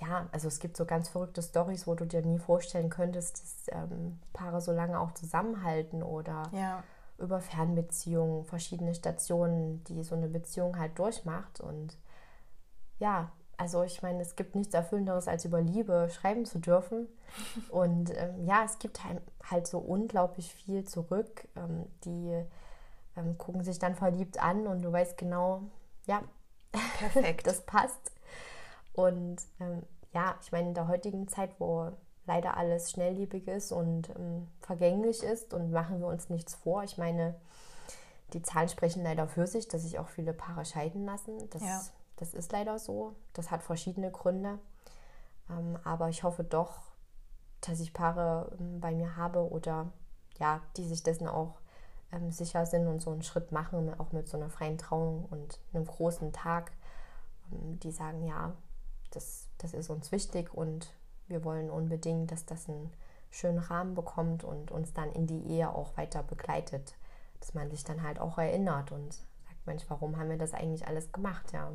[0.00, 3.74] ja, also es gibt so ganz verrückte Stories, wo du dir nie vorstellen könntest, dass
[3.76, 6.82] ähm, Paare so lange auch zusammenhalten oder ja.
[7.18, 11.98] über Fernbeziehungen, verschiedene Stationen, die so eine Beziehung halt durchmacht und
[12.98, 13.30] ja,
[13.60, 17.08] also ich meine, es gibt nichts Erfüllenderes, als über Liebe schreiben zu dürfen.
[17.70, 19.00] Und ähm, ja, es gibt
[19.50, 21.46] halt so unglaublich viel zurück.
[21.56, 22.42] Ähm, die
[23.18, 25.62] ähm, gucken sich dann verliebt an und du weißt genau,
[26.06, 26.22] ja,
[26.98, 28.12] perfekt, das passt.
[28.94, 29.82] Und ähm,
[30.14, 31.92] ja, ich meine, in der heutigen Zeit, wo
[32.24, 36.82] leider alles schnelllebig ist und ähm, vergänglich ist und machen wir uns nichts vor.
[36.84, 37.34] Ich meine,
[38.32, 41.36] die Zahlen sprechen leider für sich, dass sich auch viele Paare scheiden lassen.
[41.50, 41.82] Das, ja.
[42.20, 43.16] Das ist leider so.
[43.32, 44.58] Das hat verschiedene Gründe.
[45.48, 46.78] Ähm, aber ich hoffe doch,
[47.62, 49.90] dass ich Paare ähm, bei mir habe oder
[50.38, 51.60] ja, die sich dessen auch
[52.12, 55.58] ähm, sicher sind und so einen Schritt machen, auch mit so einer freien Trauung und
[55.72, 56.72] einem großen Tag,
[57.52, 58.52] ähm, die sagen, ja,
[59.12, 60.94] das, das ist uns wichtig und
[61.26, 62.92] wir wollen unbedingt, dass das einen
[63.30, 66.96] schönen Rahmen bekommt und uns dann in die Ehe auch weiter begleitet.
[67.38, 70.86] Dass man sich dann halt auch erinnert und sagt, Mensch, warum haben wir das eigentlich
[70.86, 71.52] alles gemacht?
[71.52, 71.70] Ja.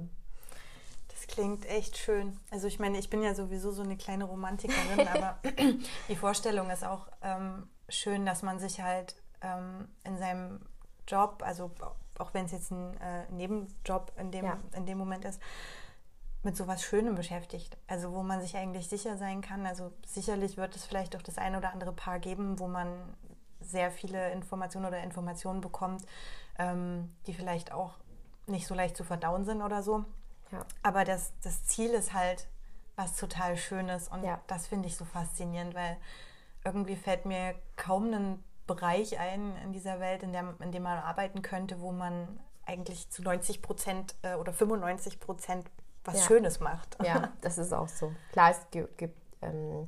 [1.15, 2.37] Das klingt echt schön.
[2.51, 5.39] Also ich meine, ich bin ja sowieso so eine kleine Romantikerin, aber
[6.09, 10.59] die Vorstellung ist auch ähm, schön, dass man sich halt ähm, in seinem
[11.07, 11.71] Job, also
[12.19, 14.57] auch wenn es jetzt ein äh, Nebenjob in dem, ja.
[14.75, 15.41] in dem Moment ist,
[16.43, 17.77] mit sowas Schönem beschäftigt.
[17.87, 19.65] Also wo man sich eigentlich sicher sein kann.
[19.65, 23.15] Also sicherlich wird es vielleicht auch das ein oder andere Paar geben, wo man
[23.61, 26.05] sehr viele Informationen oder Informationen bekommt,
[26.59, 27.93] ähm, die vielleicht auch
[28.47, 30.05] nicht so leicht zu verdauen sind oder so.
[30.51, 30.65] Ja.
[30.83, 32.47] Aber das, das Ziel ist halt
[32.95, 34.39] was total Schönes und ja.
[34.47, 35.97] das finde ich so faszinierend, weil
[36.63, 40.97] irgendwie fällt mir kaum ein Bereich ein in dieser Welt, in, der, in dem man
[40.97, 45.69] arbeiten könnte, wo man eigentlich zu 90 Prozent äh, oder 95 Prozent
[46.03, 46.21] was ja.
[46.21, 46.97] Schönes macht.
[47.03, 48.11] Ja, das ist auch so.
[48.31, 49.87] Klar, es gibt, ähm,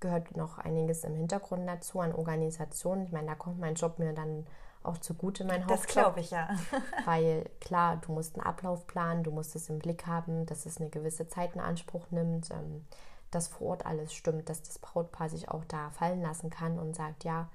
[0.00, 3.04] gehört noch einiges im Hintergrund dazu an Organisationen.
[3.04, 4.46] Ich meine, da kommt mein Job mir dann
[4.82, 5.78] auch zugute, mein Hauptjob.
[5.78, 6.48] Das glaube ich, ja.
[7.04, 10.78] weil klar, du musst einen Ablauf planen, du musst es im Blick haben, dass es
[10.78, 12.84] eine gewisse Zeit in Anspruch nimmt, ähm,
[13.30, 16.96] dass vor Ort alles stimmt, dass das Brautpaar sich auch da fallen lassen kann und
[16.96, 17.48] sagt, ja,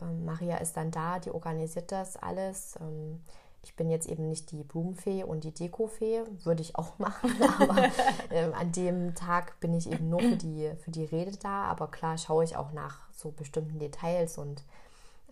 [0.00, 2.76] ähm, Maria ist dann da, die organisiert das alles.
[2.80, 3.20] Ähm,
[3.62, 7.88] ich bin jetzt eben nicht die Blumenfee und die Dekofee, würde ich auch machen, aber
[8.30, 11.64] äh, an dem Tag bin ich eben nur für die, für die Rede da.
[11.64, 14.64] Aber klar schaue ich auch nach so bestimmten Details und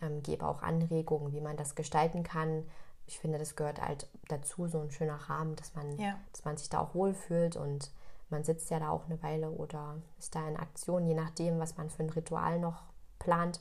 [0.02, 2.64] ähm, gebe auch Anregungen, wie man das gestalten kann.
[3.06, 6.18] Ich finde, das gehört halt dazu, so ein schöner Rahmen, dass man, ja.
[6.32, 7.90] dass man sich da auch wohlfühlt und
[8.28, 11.76] man sitzt ja da auch eine Weile oder ist da in Aktion, je nachdem, was
[11.76, 12.82] man für ein Ritual noch
[13.18, 13.60] plant.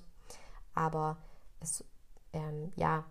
[0.73, 1.17] Aber
[1.59, 1.83] es,
[2.33, 3.03] ähm, ja,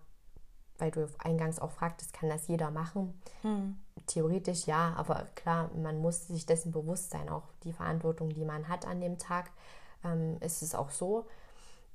[0.78, 3.20] weil du eingangs auch fragtest, kann das jeder machen?
[3.43, 3.78] Hm.
[4.07, 8.68] Theoretisch ja, aber klar, man muss sich dessen bewusst sein, auch die Verantwortung, die man
[8.68, 9.51] hat an dem Tag,
[10.03, 11.26] ähm, ist es auch so.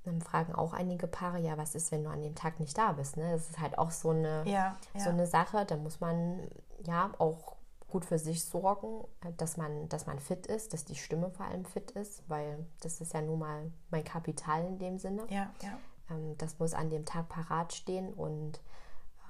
[0.05, 2.93] Dann fragen auch einige Paare, ja, was ist, wenn du an dem Tag nicht da
[2.93, 3.17] bist?
[3.17, 3.31] Ne?
[3.31, 4.99] Das ist halt auch so eine, ja, ja.
[4.99, 5.65] so eine Sache.
[5.65, 6.47] Da muss man
[6.85, 7.55] ja auch
[7.87, 11.65] gut für sich sorgen, dass man, dass man fit ist, dass die Stimme vor allem
[11.65, 15.25] fit ist, weil das ist ja nun mal mein Kapital in dem Sinne.
[15.29, 15.79] Ja, ja.
[16.09, 18.59] Ähm, das muss an dem Tag parat stehen und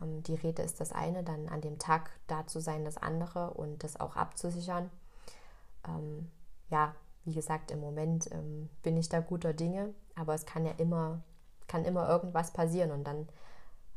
[0.01, 3.51] ähm, die Rede ist das eine, dann an dem Tag da zu sein das andere
[3.53, 4.89] und das auch abzusichern.
[5.87, 6.31] Ähm,
[6.69, 6.95] ja,
[7.25, 11.23] wie gesagt, im Moment ähm, bin ich da guter Dinge, aber es kann ja immer,
[11.67, 13.27] kann immer irgendwas passieren und dann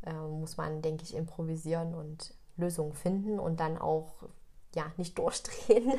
[0.05, 4.15] äh, muss man, denke ich, improvisieren und Lösungen finden und dann auch
[4.75, 5.93] ja nicht durchdrehen,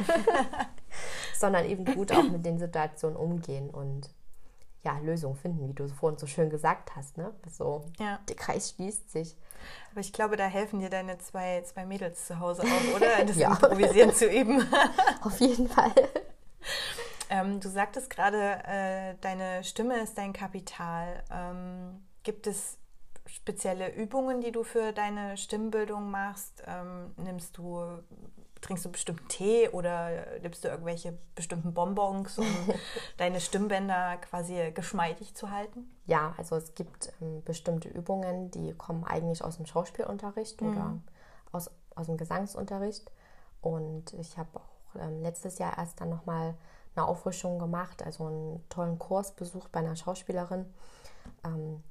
[1.35, 4.09] sondern eben gut auch mit den Situationen umgehen und
[4.83, 7.17] ja, Lösungen finden, wie du vorhin so schön gesagt hast.
[7.17, 7.33] Ne?
[7.51, 8.19] So, ja.
[8.29, 9.35] Der Kreis schließt sich.
[9.91, 13.07] Aber ich glaube, da helfen dir deine zwei, zwei Mädels zu Hause auch, oder?
[13.25, 13.51] Das ja.
[13.51, 14.65] Improvisieren zu üben.
[15.21, 15.91] Auf jeden Fall.
[17.29, 21.23] Ähm, du sagtest gerade, äh, deine Stimme ist dein Kapital.
[21.31, 22.77] Ähm, gibt es
[23.25, 26.63] spezielle Übungen, die du für deine Stimmbildung machst?
[26.65, 27.99] Ähm, nimmst du
[28.61, 32.45] trinkst du bestimmten Tee oder nimmst du irgendwelche bestimmten Bonbons, um
[33.17, 35.89] deine Stimmbänder quasi geschmeidig zu halten?
[36.05, 40.69] Ja, also es gibt ähm, bestimmte Übungen, die kommen eigentlich aus dem Schauspielunterricht mhm.
[40.69, 40.99] oder
[41.51, 43.09] aus, aus dem Gesangsunterricht.
[43.61, 46.55] Und ich habe auch ähm, letztes Jahr erst dann nochmal
[46.99, 50.65] eine Auffrischung gemacht, also einen tollen Kurs besucht bei einer Schauspielerin.
[51.43, 51.83] Ähm,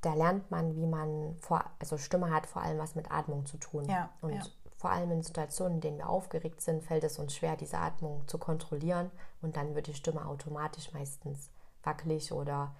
[0.00, 3.56] da lernt man, wie man vor, also Stimme hat vor allem was mit Atmung zu
[3.56, 3.84] tun.
[3.88, 4.42] Ja, und ja
[4.84, 8.28] vor allem in Situationen, in denen wir aufgeregt sind, fällt es uns schwer, diese Atmung
[8.28, 9.10] zu kontrollieren
[9.40, 11.48] und dann wird die Stimme automatisch meistens
[11.82, 12.76] wackelig oder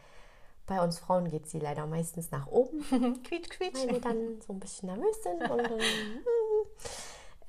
[0.66, 2.82] bei uns Frauen geht sie leider meistens nach oben.
[3.24, 3.76] quietsch, quietsch.
[3.76, 5.50] Weil wir dann so ein bisschen nervös sind.
[5.50, 5.80] Und, dann,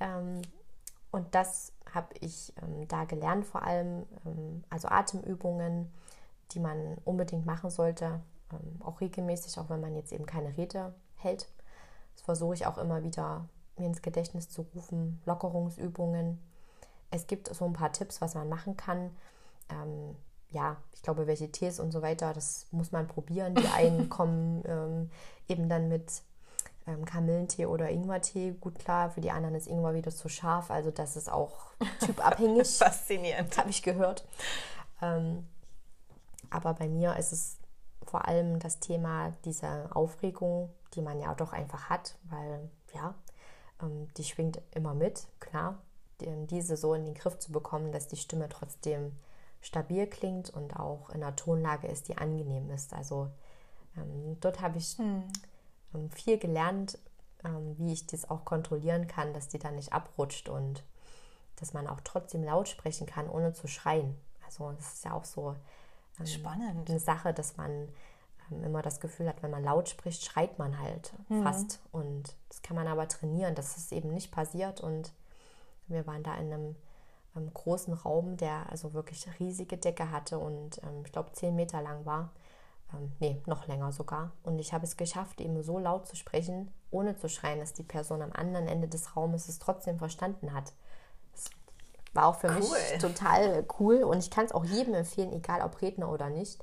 [0.00, 0.42] ähm,
[1.10, 5.92] und das habe ich ähm, da gelernt, vor allem ähm, also Atemübungen,
[6.52, 8.20] die man unbedingt machen sollte,
[8.52, 11.48] ähm, auch regelmäßig, auch wenn man jetzt eben keine Rede hält.
[12.14, 16.38] Das versuche ich auch immer wieder mir ins Gedächtnis zu rufen, Lockerungsübungen,
[17.10, 19.10] es gibt so ein paar Tipps, was man machen kann.
[19.70, 20.16] Ähm,
[20.50, 23.54] ja, ich glaube, welche Tees und so weiter, das muss man probieren.
[23.54, 25.10] Die einen kommen ähm,
[25.48, 26.22] eben dann mit
[26.86, 29.10] ähm, Kamillentee oder Ingwertee gut klar.
[29.10, 30.70] Für die anderen ist Ingwer wieder zu scharf.
[30.70, 32.68] Also das ist auch typabhängig.
[32.78, 33.56] Faszinierend.
[33.58, 34.24] Habe ich gehört.
[35.02, 35.46] Ähm,
[36.50, 37.58] aber bei mir ist es
[38.04, 43.14] vor allem das Thema dieser Aufregung, die man ja doch einfach hat, weil ja,
[43.82, 45.78] ähm, die schwingt immer mit, klar.
[46.20, 49.12] Diese so in den Griff zu bekommen, dass die Stimme trotzdem
[49.60, 52.94] stabil klingt und auch in einer Tonlage ist, die angenehm ist.
[52.94, 53.28] Also
[53.98, 55.24] ähm, dort habe ich hm.
[55.96, 56.98] Ähm, viel gelernt,
[57.44, 60.84] ähm, wie ich das auch kontrollieren kann, dass die dann nicht abrutscht und
[61.56, 64.14] dass man auch trotzdem laut sprechen kann, ohne zu schreien.
[64.44, 65.54] Also das ist ja auch so
[66.20, 66.88] ähm, Spannend.
[66.88, 67.88] eine Sache, dass man
[68.50, 71.42] ähm, immer das Gefühl hat, wenn man laut spricht, schreit man halt mhm.
[71.42, 71.80] fast.
[71.92, 74.80] Und das kann man aber trainieren, dass es eben nicht passiert.
[74.80, 75.12] Und
[75.88, 76.76] wir waren da in einem,
[77.34, 81.82] einem großen Raum, der also wirklich riesige Decke hatte und ähm, ich glaube zehn Meter
[81.82, 82.30] lang war.
[82.92, 84.32] Ähm, nee, noch länger sogar.
[84.42, 87.82] Und ich habe es geschafft, eben so laut zu sprechen, ohne zu schreien, dass die
[87.82, 90.72] Person am anderen Ende des Raumes es trotzdem verstanden hat.
[91.32, 91.44] Das
[92.12, 92.56] war auch für cool.
[92.56, 96.62] mich total cool und ich kann es auch jedem empfehlen, egal ob Redner oder nicht.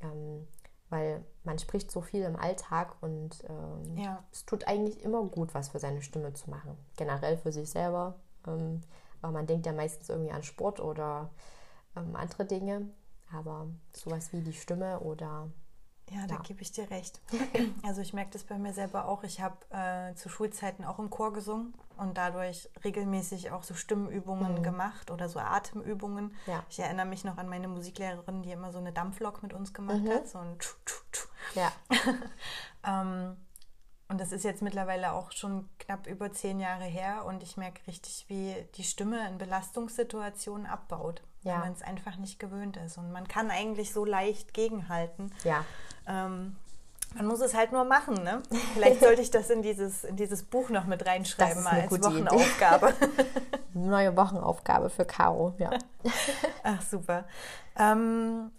[0.00, 0.46] Ähm,
[0.90, 4.24] weil man spricht so viel im Alltag und ähm, ja.
[4.32, 6.76] es tut eigentlich immer gut, was für seine Stimme zu machen.
[6.96, 8.82] Generell für sich selber, ähm,
[9.20, 11.30] weil man denkt ja meistens irgendwie an Sport oder
[11.96, 12.88] ähm, andere Dinge,
[13.32, 15.50] aber sowas wie die Stimme oder
[16.10, 16.40] ja, da ja.
[16.42, 17.20] gebe ich dir recht.
[17.82, 19.22] Also ich merke das bei mir selber auch.
[19.22, 24.58] Ich habe äh, zu Schulzeiten auch im Chor gesungen und dadurch regelmäßig auch so Stimmenübungen
[24.58, 24.62] mhm.
[24.62, 26.34] gemacht oder so Atemübungen.
[26.46, 26.64] Ja.
[26.68, 30.02] Ich erinnere mich noch an meine Musiklehrerin, die immer so eine Dampflok mit uns gemacht
[30.02, 30.10] mhm.
[30.10, 31.28] hat, so ein tschu, tschu, tschu.
[31.54, 31.72] Ja.
[32.86, 33.36] ähm,
[34.08, 37.86] und das ist jetzt mittlerweile auch schon knapp über zehn Jahre her und ich merke
[37.86, 41.54] richtig, wie die Stimme in Belastungssituationen abbaut, ja.
[41.54, 42.98] weil man es einfach nicht gewöhnt ist.
[42.98, 45.32] Und man kann eigentlich so leicht gegenhalten.
[45.44, 45.64] Ja.
[46.06, 46.56] Ähm,
[47.14, 48.42] man muss es halt nur machen, ne?
[48.74, 52.94] Vielleicht sollte ich das in dieses, in dieses Buch noch mit reinschreiben, mal als Wochenaufgabe.
[53.74, 55.70] Neue Wochenaufgabe für Caro, ja.
[56.62, 57.24] Ach, super.
[57.76, 58.52] Ähm,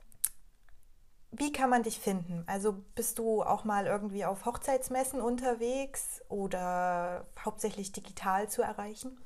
[1.32, 2.44] wie kann man dich finden?
[2.46, 9.18] Also bist du auch mal irgendwie auf Hochzeitsmessen unterwegs oder hauptsächlich digital zu erreichen?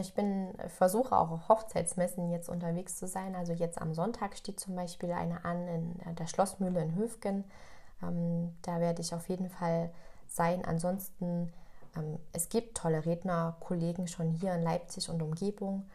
[0.00, 3.34] Ich bin, versuche auch auf Hochzeitsmessen jetzt unterwegs zu sein.
[3.34, 7.44] Also jetzt am Sonntag steht zum Beispiel eine an in der Schlossmühle in Höfgen.
[8.02, 9.90] Ähm, da werde ich auf jeden Fall
[10.28, 10.64] sein.
[10.64, 11.52] Ansonsten,
[11.96, 15.90] ähm, es gibt tolle Redner, Kollegen schon hier in Leipzig und Umgebung.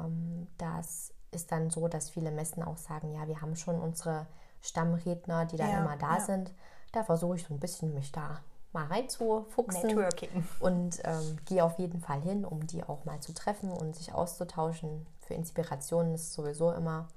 [0.00, 4.26] Ähm, das ist dann so, dass viele Messen auch sagen, ja, wir haben schon unsere
[4.64, 6.20] Stammredner, die dann ja, immer da ja.
[6.20, 6.52] sind.
[6.92, 8.40] Da versuche ich so ein bisschen mich da
[8.72, 9.88] mal reinzufuchsen.
[9.88, 10.30] Networking.
[10.58, 14.12] Und ähm, gehe auf jeden Fall hin, um die auch mal zu treffen und sich
[14.14, 15.06] auszutauschen.
[15.20, 17.08] Für Inspirationen ist sowieso immer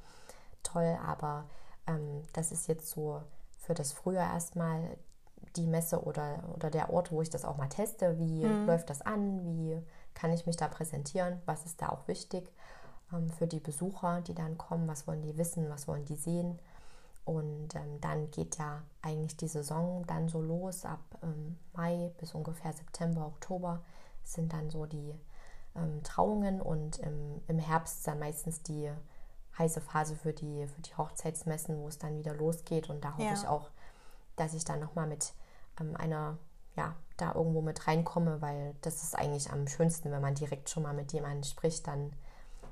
[0.61, 1.45] toll, aber
[1.87, 3.21] ähm, das ist jetzt so
[3.57, 4.97] für das Frühjahr erstmal
[5.55, 8.19] die Messe oder, oder der Ort, wo ich das auch mal teste.
[8.19, 8.65] Wie mhm.
[8.65, 9.45] läuft das an?
[9.45, 9.81] Wie
[10.13, 11.41] kann ich mich da präsentieren?
[11.45, 12.51] Was ist da auch wichtig
[13.13, 14.87] ähm, für die Besucher, die dann kommen?
[14.87, 15.69] Was wollen die wissen?
[15.69, 16.59] Was wollen die sehen?
[17.27, 20.85] Und ähm, dann geht ja eigentlich die Saison dann so los.
[20.85, 23.81] Ab ähm, Mai bis ungefähr September, Oktober
[24.23, 25.13] sind dann so die
[25.75, 28.89] ähm, Trauungen und im, im Herbst dann meistens die
[29.57, 32.89] heiße Phase für die, für die Hochzeitsmessen, wo es dann wieder losgeht.
[32.89, 33.33] Und da hoffe ja.
[33.33, 33.71] ich auch,
[34.37, 35.33] dass ich dann nochmal mit
[35.81, 36.37] ähm, einer,
[36.77, 40.83] ja, da irgendwo mit reinkomme, weil das ist eigentlich am schönsten, wenn man direkt schon
[40.83, 42.13] mal mit jemandem spricht, dann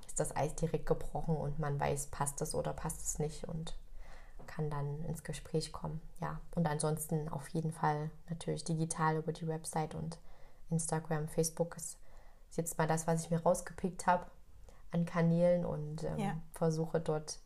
[0.07, 3.75] ist das Eis direkt gebrochen und man weiß, passt es oder passt es nicht und
[4.45, 6.01] kann dann ins Gespräch kommen.
[6.21, 10.19] Ja, und ansonsten auf jeden Fall natürlich digital über die Website und
[10.69, 11.99] Instagram, Facebook ist
[12.51, 14.25] jetzt mal das, was ich mir rausgepickt habe
[14.91, 16.37] an Kanälen und ähm, ja.
[16.53, 17.39] versuche dort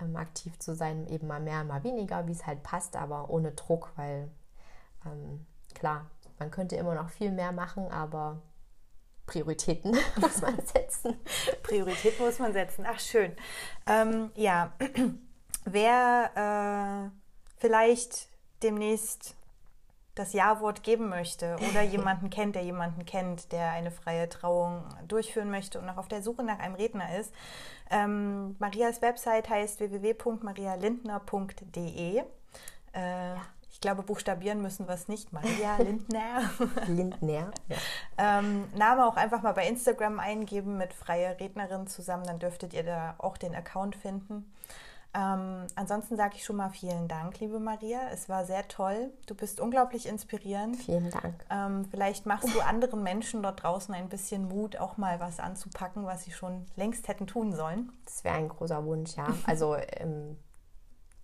[0.00, 3.52] ähm, aktiv zu sein, eben mal mehr, mal weniger, wie es halt passt, aber ohne
[3.52, 4.30] Druck, weil
[5.04, 6.06] ähm, klar,
[6.38, 8.40] man könnte immer noch viel mehr machen, aber
[9.26, 11.16] Prioritäten muss man setzen.
[11.62, 12.84] Prioritäten muss man setzen.
[12.88, 13.34] Ach schön.
[13.86, 14.72] Ähm, ja,
[15.64, 17.12] wer äh,
[17.58, 18.28] vielleicht
[18.62, 19.34] demnächst
[20.14, 25.50] das Ja-Wort geben möchte oder jemanden kennt, der jemanden kennt, der eine freie Trauung durchführen
[25.50, 27.32] möchte und noch auf der Suche nach einem Redner ist.
[27.90, 32.18] Ähm, Marias Website heißt www.marialindner.de.
[32.18, 32.24] Äh,
[32.94, 33.36] ja.
[33.70, 35.32] Ich glaube, buchstabieren müssen wir es nicht.
[35.32, 36.50] Maria Lindner.
[36.86, 37.76] Lindner, ja.
[38.18, 42.84] Ähm, Name auch einfach mal bei Instagram eingeben mit freie Rednerin zusammen, dann dürftet ihr
[42.84, 44.52] da auch den Account finden.
[45.14, 48.08] Ähm, ansonsten sage ich schon mal vielen Dank, liebe Maria.
[48.10, 49.12] Es war sehr toll.
[49.26, 50.76] Du bist unglaublich inspirierend.
[50.76, 51.44] Vielen Dank.
[51.50, 56.06] Ähm, vielleicht machst du anderen Menschen dort draußen ein bisschen Mut, auch mal was anzupacken,
[56.06, 57.92] was sie schon längst hätten tun sollen.
[58.06, 59.26] Das wäre ein großer Wunsch, ja.
[59.46, 60.38] Also ähm,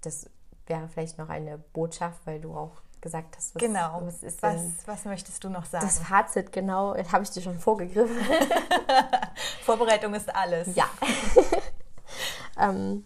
[0.03, 0.29] das
[0.67, 4.01] wäre vielleicht noch eine Botschaft, weil du auch gesagt hast, was, genau.
[4.03, 5.87] was ist was, was möchtest du noch sagen?
[5.87, 8.17] Das Fazit, genau, habe ich dir schon vorgegriffen.
[9.63, 10.75] Vorbereitung ist alles.
[10.75, 10.87] Ja.
[12.59, 13.05] ähm,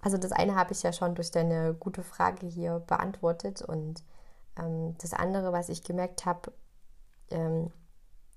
[0.00, 4.04] also das eine habe ich ja schon durch deine gute Frage hier beantwortet und
[4.58, 6.52] ähm, das andere, was ich gemerkt habe,
[7.30, 7.72] ähm,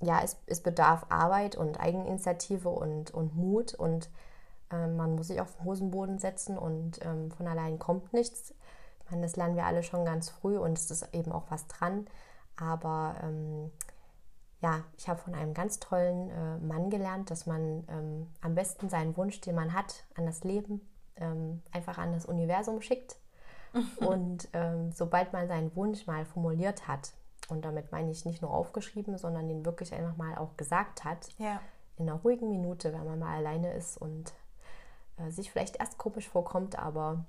[0.01, 4.09] ja, es, es bedarf Arbeit und Eigeninitiative und, und Mut und
[4.71, 8.55] ähm, man muss sich auf den Hosenboden setzen und ähm, von allein kommt nichts.
[9.03, 11.67] Ich meine, das lernen wir alle schon ganz früh und es ist eben auch was
[11.67, 12.07] dran.
[12.55, 13.71] Aber ähm,
[14.61, 18.89] ja, ich habe von einem ganz tollen äh, Mann gelernt, dass man ähm, am besten
[18.89, 20.81] seinen Wunsch, den man hat, an das Leben
[21.17, 23.17] ähm, einfach an das Universum schickt.
[23.97, 27.13] und ähm, sobald man seinen Wunsch mal formuliert hat,
[27.49, 31.29] und damit meine ich nicht nur aufgeschrieben, sondern den wirklich einfach mal auch gesagt hat,
[31.37, 31.59] ja.
[31.97, 34.33] in einer ruhigen Minute, wenn man mal alleine ist und
[35.17, 37.25] äh, sich vielleicht erst komisch vorkommt, aber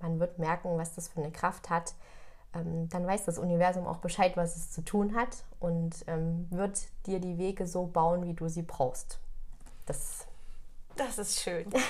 [0.00, 1.94] man wird merken, was das für eine Kraft hat.
[2.52, 6.88] Ähm, dann weiß das Universum auch Bescheid, was es zu tun hat und ähm, wird
[7.06, 9.20] dir die Wege so bauen, wie du sie brauchst.
[9.86, 10.26] Das
[11.00, 11.66] das ist schön.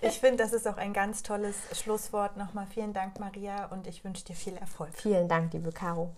[0.00, 2.36] Ich finde, das ist auch ein ganz tolles Schlusswort.
[2.36, 4.90] Nochmal vielen Dank, Maria, und ich wünsche dir viel Erfolg.
[4.94, 6.14] Vielen Dank, liebe Caro.